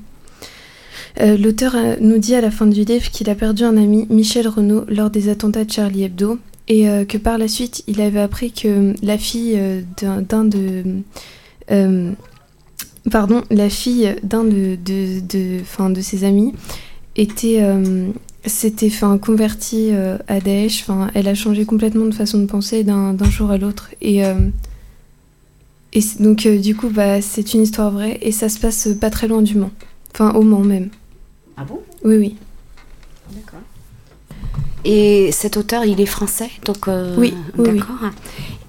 L'auteur 1.20 1.76
nous 2.00 2.18
dit 2.18 2.34
à 2.34 2.40
la 2.40 2.50
fin 2.50 2.66
du 2.66 2.82
livre 2.82 3.08
qu'il 3.08 3.30
a 3.30 3.36
perdu 3.36 3.62
un 3.62 3.76
ami, 3.76 4.04
Michel 4.10 4.48
Renaud, 4.48 4.84
lors 4.88 5.10
des 5.10 5.28
attentats 5.28 5.64
de 5.64 5.70
Charlie 5.70 6.02
Hebdo, 6.02 6.38
et 6.66 6.86
que 7.06 7.18
par 7.18 7.38
la 7.38 7.46
suite, 7.46 7.84
il 7.86 8.00
avait 8.00 8.20
appris 8.20 8.50
que 8.50 8.94
la 9.00 9.16
fille 9.16 9.56
d'un 10.00 10.44
de. 10.44 10.82
Pardon, 13.10 13.42
la 13.50 13.68
fille 13.70 14.16
d'un 14.22 14.44
de, 14.44 14.76
de, 14.76 15.20
de, 15.20 15.60
enfin, 15.60 15.90
de 15.90 16.00
ses 16.00 16.24
amis 16.24 16.52
était. 17.16 17.58
euh, 17.62 18.08
s'était 18.46 18.92
convertie 19.22 19.88
euh, 19.92 20.18
à 20.28 20.38
Daesh, 20.38 20.82
enfin, 20.82 21.10
elle 21.14 21.28
a 21.28 21.34
changé 21.34 21.64
complètement 21.64 22.04
de 22.04 22.12
façon 22.12 22.38
de 22.38 22.44
penser 22.44 22.84
d'un 22.84 23.16
jour 23.30 23.50
à 23.50 23.56
l'autre. 23.56 23.88
Et, 24.02 24.22
euh, 24.22 24.34
et 25.94 26.02
donc, 26.20 26.46
du 26.46 26.76
coup, 26.76 26.90
bah, 26.90 27.22
c'est 27.22 27.54
une 27.54 27.62
histoire 27.62 27.90
vraie 27.90 28.18
et 28.20 28.32
ça 28.32 28.50
se 28.50 28.58
passe 28.58 28.88
pas 29.00 29.08
très 29.08 29.28
loin 29.28 29.40
du 29.40 29.56
Mans. 29.56 29.70
Enfin, 30.12 30.32
au 30.34 30.42
Mans 30.42 30.60
même. 30.60 30.90
Ah 31.56 31.64
bon? 31.64 31.80
Oui, 32.04 32.16
oui. 32.16 32.36
D'accord. 33.34 33.60
Et 34.84 35.30
cet 35.32 35.56
auteur, 35.56 35.86
il 35.86 35.98
est 36.02 36.04
français, 36.04 36.50
donc. 36.66 36.86
Oui, 37.16 37.32
oui, 37.56 37.70
oui. 37.70 37.80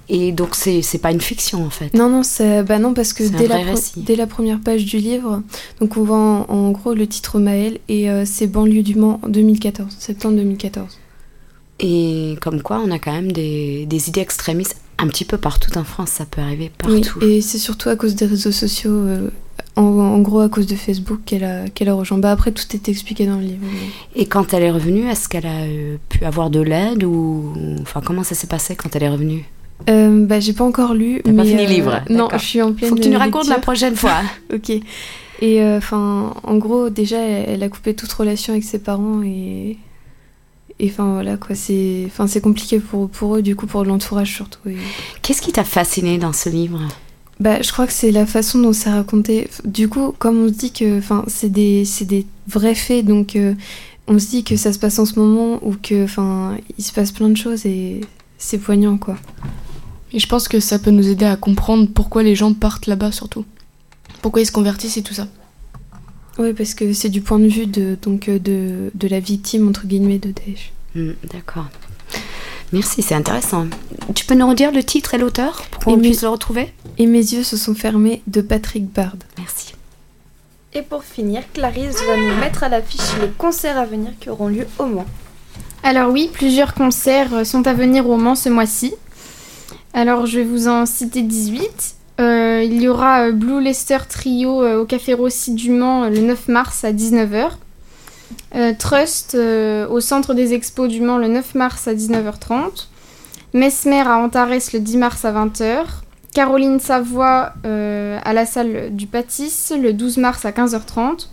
Et 0.08 0.30
donc, 0.30 0.54
c'est 0.54 0.98
pas 1.02 1.10
une 1.10 1.20
fiction, 1.20 1.64
en 1.64 1.70
fait. 1.70 1.92
Non, 1.94 2.08
non, 2.08 2.22
c'est- 2.22 2.62
bah 2.62 2.78
non 2.78 2.94
parce 2.94 3.12
que 3.12 3.24
dès 3.24 3.48
la, 3.48 3.58
dès 3.96 4.26
première 4.26 4.60
page 4.60 4.84
du 4.84 4.98
livre, 4.98 5.42
donc 5.80 5.96
on 5.96 6.04
voit 6.04 6.16
en, 6.18 6.46
en 6.48 6.70
gros 6.70 6.94
le 6.94 7.06
titre 7.08 7.40
Maël 7.40 7.78
et 7.88 8.08
euh, 8.08 8.24
c'est 8.24 8.46
banlieue 8.46 8.82
du 8.82 8.94
Mans 8.94 9.20
2014, 9.28 9.88
septembre 9.98 10.36
2014. 10.36 10.98
Et 11.80 12.36
comme 12.40 12.62
quoi, 12.62 12.80
on 12.86 12.90
a 12.90 12.98
quand 12.98 13.12
même 13.12 13.32
des, 13.32 13.84
des 13.86 14.08
idées 14.08 14.20
extrémistes 14.20 14.76
un 14.98 15.08
petit 15.08 15.24
peu 15.26 15.36
partout 15.36 15.76
en 15.76 15.84
France, 15.84 16.08
ça 16.10 16.24
peut 16.24 16.40
arriver 16.40 16.70
Oui, 16.86 17.02
partout. 17.02 17.20
et 17.22 17.40
c'est 17.42 17.58
surtout 17.58 17.90
à 17.90 17.96
cause 17.96 18.14
des 18.14 18.24
réseaux 18.24 18.52
sociaux, 18.52 18.92
euh, 18.92 19.28
en, 19.74 19.82
en 19.82 20.18
gros 20.20 20.40
à 20.40 20.48
cause 20.48 20.66
de 20.66 20.74
Facebook 20.74 21.20
qu'elle 21.26 21.44
a, 21.44 21.68
qu'elle 21.68 21.90
a 21.90 21.94
rejoint. 21.94 22.16
Bah 22.16 22.30
après 22.32 22.52
tout 22.52 22.64
est 22.72 22.88
expliqué 22.88 23.26
dans 23.26 23.36
le 23.36 23.42
livre. 23.42 23.58
mais- 23.62 24.22
Et 24.22 24.24
quand 24.26 24.54
elle 24.54 24.62
est 24.62 24.70
revenue, 24.70 25.06
est-ce 25.10 25.28
qu'elle 25.28 25.44
a 25.46 25.64
euh, 25.64 25.96
pu 26.08 26.24
avoir 26.24 26.48
de 26.48 26.60
l'aide 26.60 27.04
ou. 27.04 27.52
Enfin, 27.82 28.00
comment 28.02 28.22
ça 28.22 28.34
s'est 28.34 28.46
passé 28.46 28.74
quand 28.74 28.96
elle 28.96 29.02
est 29.02 29.10
revenue? 29.10 29.44
Euh, 29.88 30.24
bah 30.26 30.40
j'ai 30.40 30.52
pas 30.52 30.64
encore 30.64 30.94
lu. 30.94 31.20
T'as 31.24 31.30
pas 31.30 31.36
mais, 31.42 31.44
fini 31.44 31.64
le 31.64 31.70
euh, 31.70 31.74
livre 31.74 32.00
Non, 32.10 32.28
je 32.32 32.38
suis 32.38 32.62
en 32.62 32.72
pleine. 32.72 32.90
Faut 32.90 32.96
que 32.96 33.02
tu 33.02 33.08
nous 33.08 33.16
euh, 33.16 33.18
racontes 33.18 33.48
la 33.48 33.58
prochaine 33.58 33.94
fois. 33.94 34.22
ok. 34.54 34.72
Et 35.42 35.62
enfin, 35.62 36.32
en 36.44 36.56
gros, 36.56 36.88
déjà, 36.88 37.18
elle, 37.18 37.50
elle 37.50 37.62
a 37.62 37.68
coupé 37.68 37.94
toute 37.94 38.10
relation 38.12 38.52
avec 38.52 38.64
ses 38.64 38.78
parents 38.78 39.22
et. 39.22 39.78
Et 40.78 40.90
enfin 40.90 41.14
voilà 41.14 41.38
quoi, 41.38 41.56
c'est 41.56 42.02
enfin 42.06 42.26
c'est 42.26 42.42
compliqué 42.42 42.80
pour, 42.80 43.08
pour 43.08 43.36
eux 43.36 43.40
du 43.40 43.56
coup 43.56 43.66
pour 43.66 43.82
l'entourage 43.82 44.34
surtout. 44.34 44.68
et- 44.68 44.76
Qu'est-ce 45.22 45.40
qui 45.40 45.50
t'a 45.50 45.64
fasciné 45.64 46.18
dans 46.18 46.34
ce 46.34 46.50
livre? 46.50 46.82
Bah 47.40 47.62
je 47.62 47.72
crois 47.72 47.86
que 47.86 47.94
c'est 47.94 48.10
la 48.10 48.26
façon 48.26 48.58
dont 48.58 48.74
c'est 48.74 48.90
raconté. 48.90 49.48
Du 49.64 49.88
coup, 49.88 50.14
comme 50.18 50.38
on 50.44 50.48
se 50.48 50.52
dit 50.52 50.72
que 50.72 50.98
enfin 50.98 51.24
c'est 51.28 51.48
des 51.50 51.86
c'est 51.86 52.04
des 52.04 52.26
vrais 52.46 52.74
faits 52.74 53.06
donc 53.06 53.36
euh, 53.36 53.54
on 54.06 54.18
se 54.18 54.26
dit 54.26 54.44
que 54.44 54.56
ça 54.56 54.70
se 54.74 54.78
passe 54.78 54.98
en 54.98 55.06
ce 55.06 55.18
moment 55.18 55.60
ou 55.62 55.74
que 55.82 56.04
enfin 56.04 56.58
il 56.76 56.84
se 56.84 56.92
passe 56.92 57.10
plein 57.10 57.30
de 57.30 57.36
choses 57.38 57.64
et 57.64 58.02
c'est 58.36 58.58
poignant 58.58 58.98
quoi. 58.98 59.16
Et 60.12 60.18
je 60.18 60.26
pense 60.26 60.48
que 60.48 60.60
ça 60.60 60.78
peut 60.78 60.90
nous 60.90 61.08
aider 61.08 61.24
à 61.26 61.36
comprendre 61.36 61.88
pourquoi 61.92 62.22
les 62.22 62.34
gens 62.34 62.52
partent 62.52 62.86
là-bas 62.86 63.12
surtout. 63.12 63.44
Pourquoi 64.22 64.42
ils 64.42 64.46
se 64.46 64.52
convertissent 64.52 64.96
et 64.96 65.02
tout 65.02 65.14
ça. 65.14 65.26
Oui, 66.38 66.52
parce 66.52 66.74
que 66.74 66.92
c'est 66.92 67.08
du 67.08 67.20
point 67.22 67.38
de 67.38 67.48
vue 67.48 67.66
de, 67.66 67.96
donc, 68.00 68.28
euh, 68.28 68.38
de, 68.38 68.90
de 68.94 69.08
la 69.08 69.20
victime, 69.20 69.68
entre 69.68 69.86
guillemets, 69.86 70.18
de 70.18 70.32
Daesh. 70.32 70.72
Hmm, 70.94 71.12
D'accord. 71.32 71.66
Merci, 72.72 73.00
c'est 73.02 73.14
intéressant. 73.14 73.66
Tu 74.14 74.24
peux 74.26 74.34
nous 74.34 74.48
redire 74.48 74.72
le 74.72 74.82
titre 74.82 75.14
et 75.14 75.18
l'auteur 75.18 75.62
pour 75.70 75.84
qu'on 75.84 75.98
Et 75.98 76.02
puisse 76.02 76.22
le 76.22 76.28
retrouver? 76.28 76.72
Et 76.98 77.06
mes 77.06 77.18
yeux 77.18 77.42
se 77.42 77.56
sont 77.56 77.74
fermés 77.74 78.22
de 78.26 78.40
Patrick 78.40 78.92
Bard. 78.92 79.16
Merci. 79.38 79.72
Et 80.74 80.82
pour 80.82 81.04
finir, 81.04 81.42
Clarisse 81.54 81.96
va 82.06 82.16
nous 82.16 82.36
mettre 82.40 82.64
à 82.64 82.68
l'affiche 82.68 83.00
les 83.22 83.28
concerts 83.38 83.78
à 83.78 83.86
venir 83.86 84.10
qui 84.20 84.28
auront 84.28 84.48
lieu 84.48 84.66
au 84.78 84.86
Mans. 84.86 85.06
Alors 85.82 86.10
oui, 86.10 86.28
plusieurs 86.32 86.74
concerts 86.74 87.46
sont 87.46 87.66
à 87.66 87.72
venir 87.72 88.08
au 88.10 88.16
Mans 88.16 88.34
ce 88.34 88.48
mois-ci. 88.48 88.92
Alors 89.96 90.26
je 90.26 90.40
vais 90.40 90.44
vous 90.44 90.68
en 90.68 90.84
citer 90.84 91.22
18. 91.22 91.94
Euh, 92.20 92.62
il 92.62 92.82
y 92.82 92.86
aura 92.86 93.28
euh, 93.28 93.32
Blue 93.32 93.62
Lester 93.62 93.96
Trio 94.06 94.62
euh, 94.62 94.82
au 94.82 94.84
Café 94.84 95.14
Rossi 95.14 95.54
du 95.54 95.70
Mans 95.70 96.10
le 96.10 96.18
9 96.20 96.48
mars 96.48 96.84
à 96.84 96.92
19h. 96.92 97.48
Euh, 98.54 98.72
Trust 98.78 99.34
au 99.34 100.00
Centre 100.00 100.34
des 100.34 100.52
Expos 100.52 100.88
du 100.88 101.00
Mans 101.00 101.16
le 101.16 101.28
9 101.28 101.54
mars 101.54 101.88
à 101.88 101.94
19h30. 101.94 102.88
Mesmer 103.54 104.00
à 104.06 104.18
Antares 104.18 104.48
le 104.50 104.78
10 104.80 104.96
mars 104.98 105.24
à 105.24 105.32
20h. 105.32 105.84
Caroline 106.34 106.78
Savoie 106.78 107.54
à 107.64 108.32
la 108.34 108.44
salle 108.44 108.94
du 108.94 109.06
Pâtis 109.06 109.70
le 109.80 109.94
12 109.94 110.18
mars 110.18 110.44
à 110.44 110.50
15h30. 110.50 111.28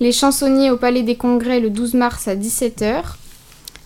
Les 0.00 0.12
Chansonniers 0.12 0.70
au 0.70 0.78
Palais 0.78 1.02
des 1.02 1.16
Congrès 1.16 1.60
le 1.60 1.68
12 1.68 1.92
mars 1.92 2.28
à 2.28 2.34
17h. 2.34 3.02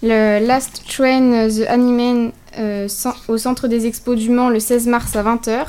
Le 0.05 0.47
Last 0.47 0.83
Train 0.89 1.49
The 1.49 1.67
Animan 1.69 2.31
cen- 2.31 2.33
au 3.29 3.39
Centre 3.39 3.69
des 3.69 3.87
Expos 3.87 4.17
du 4.17 4.31
Mans 4.31 4.49
le 4.49 4.61
16 4.61 4.87
mars 4.87 5.17
à 5.17 5.23
20h. 5.23 5.67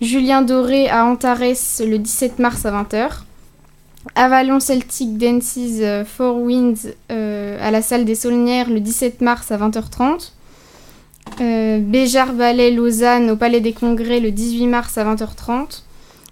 Julien 0.00 0.42
Doré 0.42 0.88
à 0.88 1.04
Antares 1.04 1.38
le 1.40 1.96
17 1.96 2.38
mars 2.38 2.64
à 2.64 2.70
20h. 2.70 3.08
Avalon 4.14 4.60
Celtic 4.60 5.18
Dances 5.18 5.58
euh, 5.58 6.04
Four 6.06 6.40
Winds 6.40 6.94
euh, 7.12 7.58
à 7.60 7.70
la 7.70 7.82
salle 7.82 8.06
des 8.06 8.14
Saulnières 8.14 8.70
le 8.70 8.80
17 8.80 9.20
mars 9.20 9.52
à 9.52 9.58
20h30. 9.58 10.32
Euh, 11.40 11.78
Béjar 11.78 12.32
Ballet 12.32 12.70
Lausanne 12.70 13.30
au 13.30 13.36
Palais 13.36 13.60
des 13.60 13.72
Congrès 13.72 14.20
le 14.20 14.30
18 14.30 14.66
mars 14.66 14.98
à 14.98 15.04
20h30. 15.04 15.82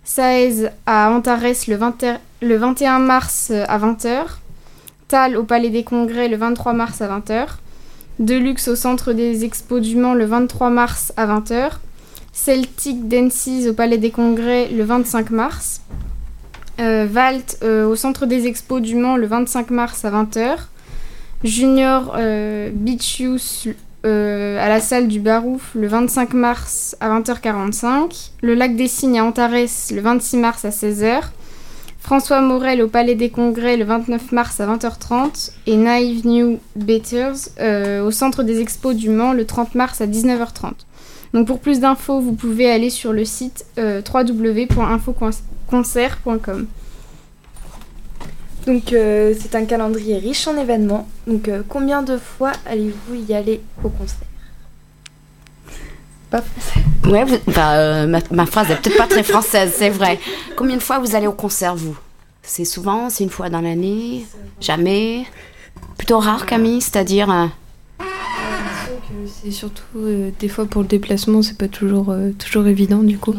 Saez 0.04 0.68
à 0.86 1.10
Antares 1.10 1.40
le, 1.42 1.76
20 1.76 2.04
le 2.42 2.56
21 2.56 2.98
mars 2.98 3.48
euh, 3.50 3.64
à 3.68 3.78
20h. 3.78 4.24
Tal 5.08 5.36
au 5.36 5.44
Palais 5.44 5.70
des 5.70 5.84
Congrès 5.84 6.28
le 6.28 6.36
23 6.36 6.72
mars 6.72 7.00
à 7.00 7.08
20h. 7.08 7.46
Deluxe 8.18 8.66
au 8.66 8.74
Centre 8.74 9.12
des 9.12 9.44
Expos 9.44 9.80
du 9.80 9.96
Mans 9.96 10.14
le 10.14 10.24
23 10.24 10.70
mars 10.70 11.12
à 11.16 11.26
20h. 11.26 11.70
Celtic 12.32 13.08
Dances 13.08 13.48
au 13.68 13.72
Palais 13.72 13.98
des 13.98 14.10
Congrès 14.10 14.68
le 14.68 14.82
25 14.82 15.30
mars. 15.30 15.82
Euh, 16.80 17.06
Valt 17.08 17.58
euh, 17.62 17.86
au 17.86 17.94
Centre 17.94 18.26
des 18.26 18.46
Expos 18.46 18.82
du 18.82 18.96
Mans 18.96 19.16
le 19.16 19.26
25 19.26 19.70
mars 19.70 20.04
à 20.04 20.10
20h. 20.10 20.56
Junior 21.44 22.14
euh, 22.16 22.70
Beach 22.72 23.20
Youth 23.20 23.68
euh, 24.04 24.64
à 24.64 24.68
la 24.68 24.80
salle 24.80 25.06
du 25.06 25.20
Barouf 25.20 25.70
le 25.76 25.86
25 25.86 26.32
mars 26.32 26.96
à 26.98 27.08
20h45. 27.20 28.30
Le 28.42 28.54
Lac 28.54 28.74
des 28.74 28.88
Cygnes 28.88 29.20
à 29.20 29.24
Antares 29.24 29.50
le 29.52 30.00
26 30.00 30.36
mars 30.38 30.64
à 30.64 30.70
16h. 30.70 31.20
François 32.08 32.40
Morel 32.40 32.80
au 32.80 32.88
Palais 32.88 33.16
des 33.16 33.28
Congrès 33.28 33.76
le 33.76 33.84
29 33.84 34.32
mars 34.32 34.60
à 34.60 34.66
20h30 34.66 35.50
et 35.66 35.76
Naive 35.76 36.26
New 36.26 36.58
Betters 36.74 37.50
euh, 37.60 38.02
au 38.02 38.10
Centre 38.10 38.44
des 38.44 38.62
Expos 38.62 38.96
du 38.96 39.10
Mans 39.10 39.34
le 39.34 39.44
30 39.44 39.74
mars 39.74 40.00
à 40.00 40.06
19h30. 40.06 40.72
Donc 41.34 41.46
pour 41.46 41.60
plus 41.60 41.80
d'infos, 41.80 42.18
vous 42.18 42.32
pouvez 42.32 42.70
aller 42.70 42.88
sur 42.88 43.12
le 43.12 43.26
site 43.26 43.66
euh, 43.76 44.00
www.infoconcert.com. 44.00 46.66
Donc 48.66 48.94
euh, 48.94 49.34
c'est 49.38 49.54
un 49.54 49.66
calendrier 49.66 50.16
riche 50.16 50.48
en 50.48 50.56
événements. 50.56 51.06
Donc 51.26 51.48
euh, 51.48 51.62
combien 51.68 52.02
de 52.02 52.16
fois 52.16 52.52
allez-vous 52.64 53.16
y 53.28 53.34
aller 53.34 53.60
au 53.84 53.90
concert? 53.90 54.26
Pas 56.30 56.42
français. 56.42 56.80
Ouais, 57.10 57.24
vous- 57.24 57.52
bah, 57.52 57.74
euh, 57.76 58.06
ma, 58.06 58.18
ma 58.30 58.46
phrase 58.46 58.70
est 58.70 58.76
peut-être 58.76 58.96
pas 58.98 59.06
très 59.06 59.22
française, 59.22 59.72
c'est 59.76 59.90
vrai. 59.90 60.18
Combien 60.56 60.76
de 60.76 60.82
fois 60.82 60.98
vous 60.98 61.14
allez 61.16 61.26
au 61.26 61.32
concert, 61.32 61.74
vous? 61.74 61.96
C'est 62.42 62.64
souvent 62.64 63.10
C'est 63.10 63.24
une 63.24 63.30
fois 63.30 63.48
dans 63.50 63.60
l'année? 63.60 64.24
Jamais? 64.60 65.26
Plutôt 65.96 66.18
rare, 66.18 66.46
Camille 66.46 66.80
C'est-à-dire. 66.80 67.30
euh, 67.30 67.46
C'est 69.42 69.50
surtout 69.50 69.82
euh, 69.96 70.30
des 70.38 70.48
fois 70.48 70.64
pour 70.66 70.82
le 70.82 70.88
déplacement, 70.88 71.42
c'est 71.42 71.56
pas 71.58 71.68
toujours, 71.68 72.10
euh, 72.10 72.30
toujours 72.38 72.66
évident 72.66 72.98
du 73.02 73.18
coup. 73.18 73.34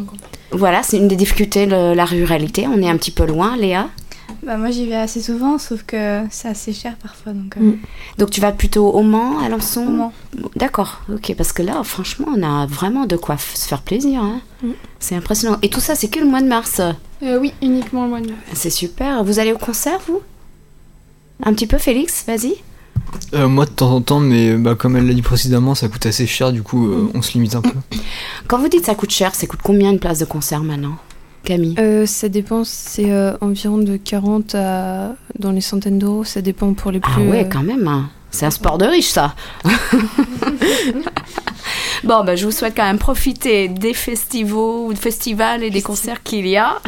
Voilà, 0.52 0.82
c'est 0.84 0.98
une 0.98 1.08
des 1.08 1.16
difficultés, 1.16 1.66
le- 1.66 1.94
la 1.94 2.06
ruralité. 2.06 2.68
On 2.68 2.82
est 2.82 2.90
un 2.90 2.98
petit 2.98 3.12
peu 3.12 3.26
loin, 3.26 3.56
Léa. 3.58 3.88
Bah, 4.44 4.58
moi 4.58 4.72
j'y 4.72 4.86
vais 4.88 4.96
assez 4.96 5.22
souvent, 5.22 5.58
sauf 5.58 5.84
que 5.84 6.22
c'est 6.30 6.48
assez 6.48 6.74
cher 6.74 6.96
parfois. 7.02 7.34
Donc, 7.34 7.58
euh, 7.58 7.62
Mm. 7.62 7.78
Donc 8.18 8.30
tu 8.32 8.42
vas 8.42 8.52
plutôt 8.52 8.90
au 8.90 9.02
Mans, 9.02 9.40
à 9.40 9.50
Lançon 9.50 9.86
Au 9.88 9.90
Mans. 9.92 10.14
D'accord, 10.56 11.02
ok, 11.14 11.34
parce 11.38 11.52
que 11.54 11.62
là, 11.64 11.82
franchement, 11.84 12.28
on 12.36 12.42
a 12.44 12.66
vraiment 12.66 13.06
de 13.06 13.16
quoi 13.16 13.38
se 13.38 13.68
faire 13.68 13.82
plaisir. 13.82 14.22
hein. 14.24 14.42
Mm. 14.64 14.70
C'est 15.00 15.16
impressionnant. 15.16 15.58
Et 15.62 15.70
tout 15.70 15.80
ça, 15.80 15.96
c'est 15.96 16.08
que 16.10 16.20
le 16.20 16.26
mois 16.26 16.42
de 16.42 16.48
mars? 16.48 16.82
Euh, 17.22 17.40
oui, 17.40 17.54
uniquement 17.62 18.04
le 18.04 18.10
mois 18.10 18.22
de 18.22 18.28
mars. 18.28 18.40
C'est 18.54 18.70
super. 18.70 19.24
Vous 19.24 19.40
allez 19.40 19.52
au 19.54 19.58
concert, 19.58 20.00
vous? 20.08 20.22
Un 21.44 21.54
petit 21.54 21.68
peu, 21.68 21.78
Félix 21.78 22.26
Vas-y. 22.28 22.56
Euh, 23.34 23.48
moi 23.48 23.66
de 23.66 23.72
temps 23.72 23.92
en 23.96 24.02
temps, 24.02 24.20
mais 24.20 24.54
bah, 24.54 24.76
comme 24.76 24.96
elle 24.96 25.08
l'a 25.08 25.14
dit 25.14 25.24
précédemment, 25.24 25.74
ça 25.74 25.88
coûte 25.88 26.06
assez 26.06 26.28
cher, 26.28 26.52
du 26.52 26.62
coup 26.62 26.88
euh, 26.92 27.10
on 27.16 27.24
se 27.24 27.34
limite 27.34 27.56
un 27.56 27.62
peu. 27.62 27.72
Quand 28.48 28.60
vous 28.60 28.68
dites 28.68 28.86
ça 28.86 28.94
coûte 28.94 29.10
cher, 29.10 29.34
ça 29.34 29.48
coûte 29.48 29.62
combien 29.64 29.90
une 29.90 29.98
place 30.00 30.20
de 30.20 30.26
concert 30.26 30.62
maintenant? 30.62 30.96
Camille? 31.50 31.76
Euh, 31.80 32.06
ça 32.06 32.30
dépend, 32.30 32.64
c'est 32.64 33.12
euh, 33.12 33.36
environ 33.42 33.80
de 33.80 33.98
40 33.98 34.56
à 34.56 35.16
dans 35.38 35.52
les 35.52 35.62
centaines 35.62 35.98
d'euros, 35.98 36.24
ça 36.24 36.42
dépend 36.42 36.74
pour 36.74 36.92
les 36.92 37.00
plus. 37.00 37.12
Ah 37.16 37.22
ouais, 37.22 37.46
euh, 37.46 37.50
quand 37.50 37.64
même. 37.64 37.88
hein. 37.88 38.10
C'est 38.32 38.46
un 38.46 38.52
sport 38.52 38.78
de 38.78 38.86
riche, 38.86 39.08
ça. 39.10 39.34
bon, 42.04 42.24
bah, 42.24 42.36
je 42.36 42.46
vous 42.46 42.52
souhaite 42.52 42.76
quand 42.76 42.86
même 42.86 43.00
profiter 43.00 43.68
des 43.68 43.96
festivals, 43.96 44.96
festivals 44.96 45.64
et 45.64 45.72
des 45.72 45.82
concerts 45.82 46.22
qu'il 46.22 46.46
y 46.48 46.56
a. 46.56 46.80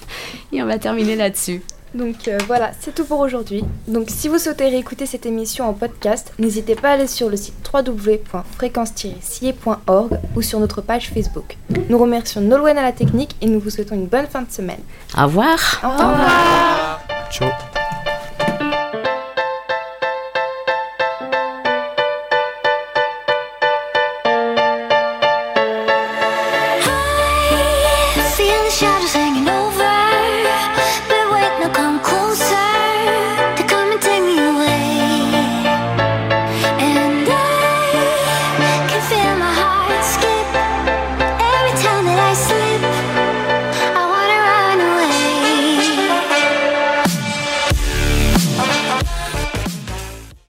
et 0.52 0.62
on 0.62 0.66
va 0.66 0.78
terminer 0.78 1.16
là-dessus. 1.16 1.62
Donc 1.94 2.28
euh, 2.28 2.38
voilà, 2.46 2.70
c'est 2.80 2.94
tout 2.94 3.04
pour 3.04 3.18
aujourd'hui. 3.20 3.64
Donc 3.88 4.08
si 4.10 4.28
vous 4.28 4.38
souhaitez 4.38 4.68
réécouter 4.68 5.06
cette 5.06 5.26
émission 5.26 5.68
en 5.68 5.72
podcast, 5.72 6.32
n'hésitez 6.38 6.76
pas 6.76 6.90
à 6.90 6.92
aller 6.92 7.06
sur 7.06 7.28
le 7.28 7.36
site 7.36 7.54
www.fréquence-cier.org 7.72 10.18
ou 10.36 10.42
sur 10.42 10.60
notre 10.60 10.80
page 10.82 11.10
Facebook. 11.10 11.56
Nous 11.88 11.98
remercions 11.98 12.40
Nolwenn 12.40 12.78
à 12.78 12.82
la 12.82 12.92
technique 12.92 13.34
et 13.40 13.46
nous 13.46 13.58
vous 13.60 13.70
souhaitons 13.70 13.96
une 13.96 14.06
bonne 14.06 14.26
fin 14.26 14.42
de 14.42 14.50
semaine. 14.50 14.80
Au 15.18 15.22
revoir. 15.24 15.80
Au 15.82 15.88
revoir. 15.88 17.00
Ciao. 17.30 17.48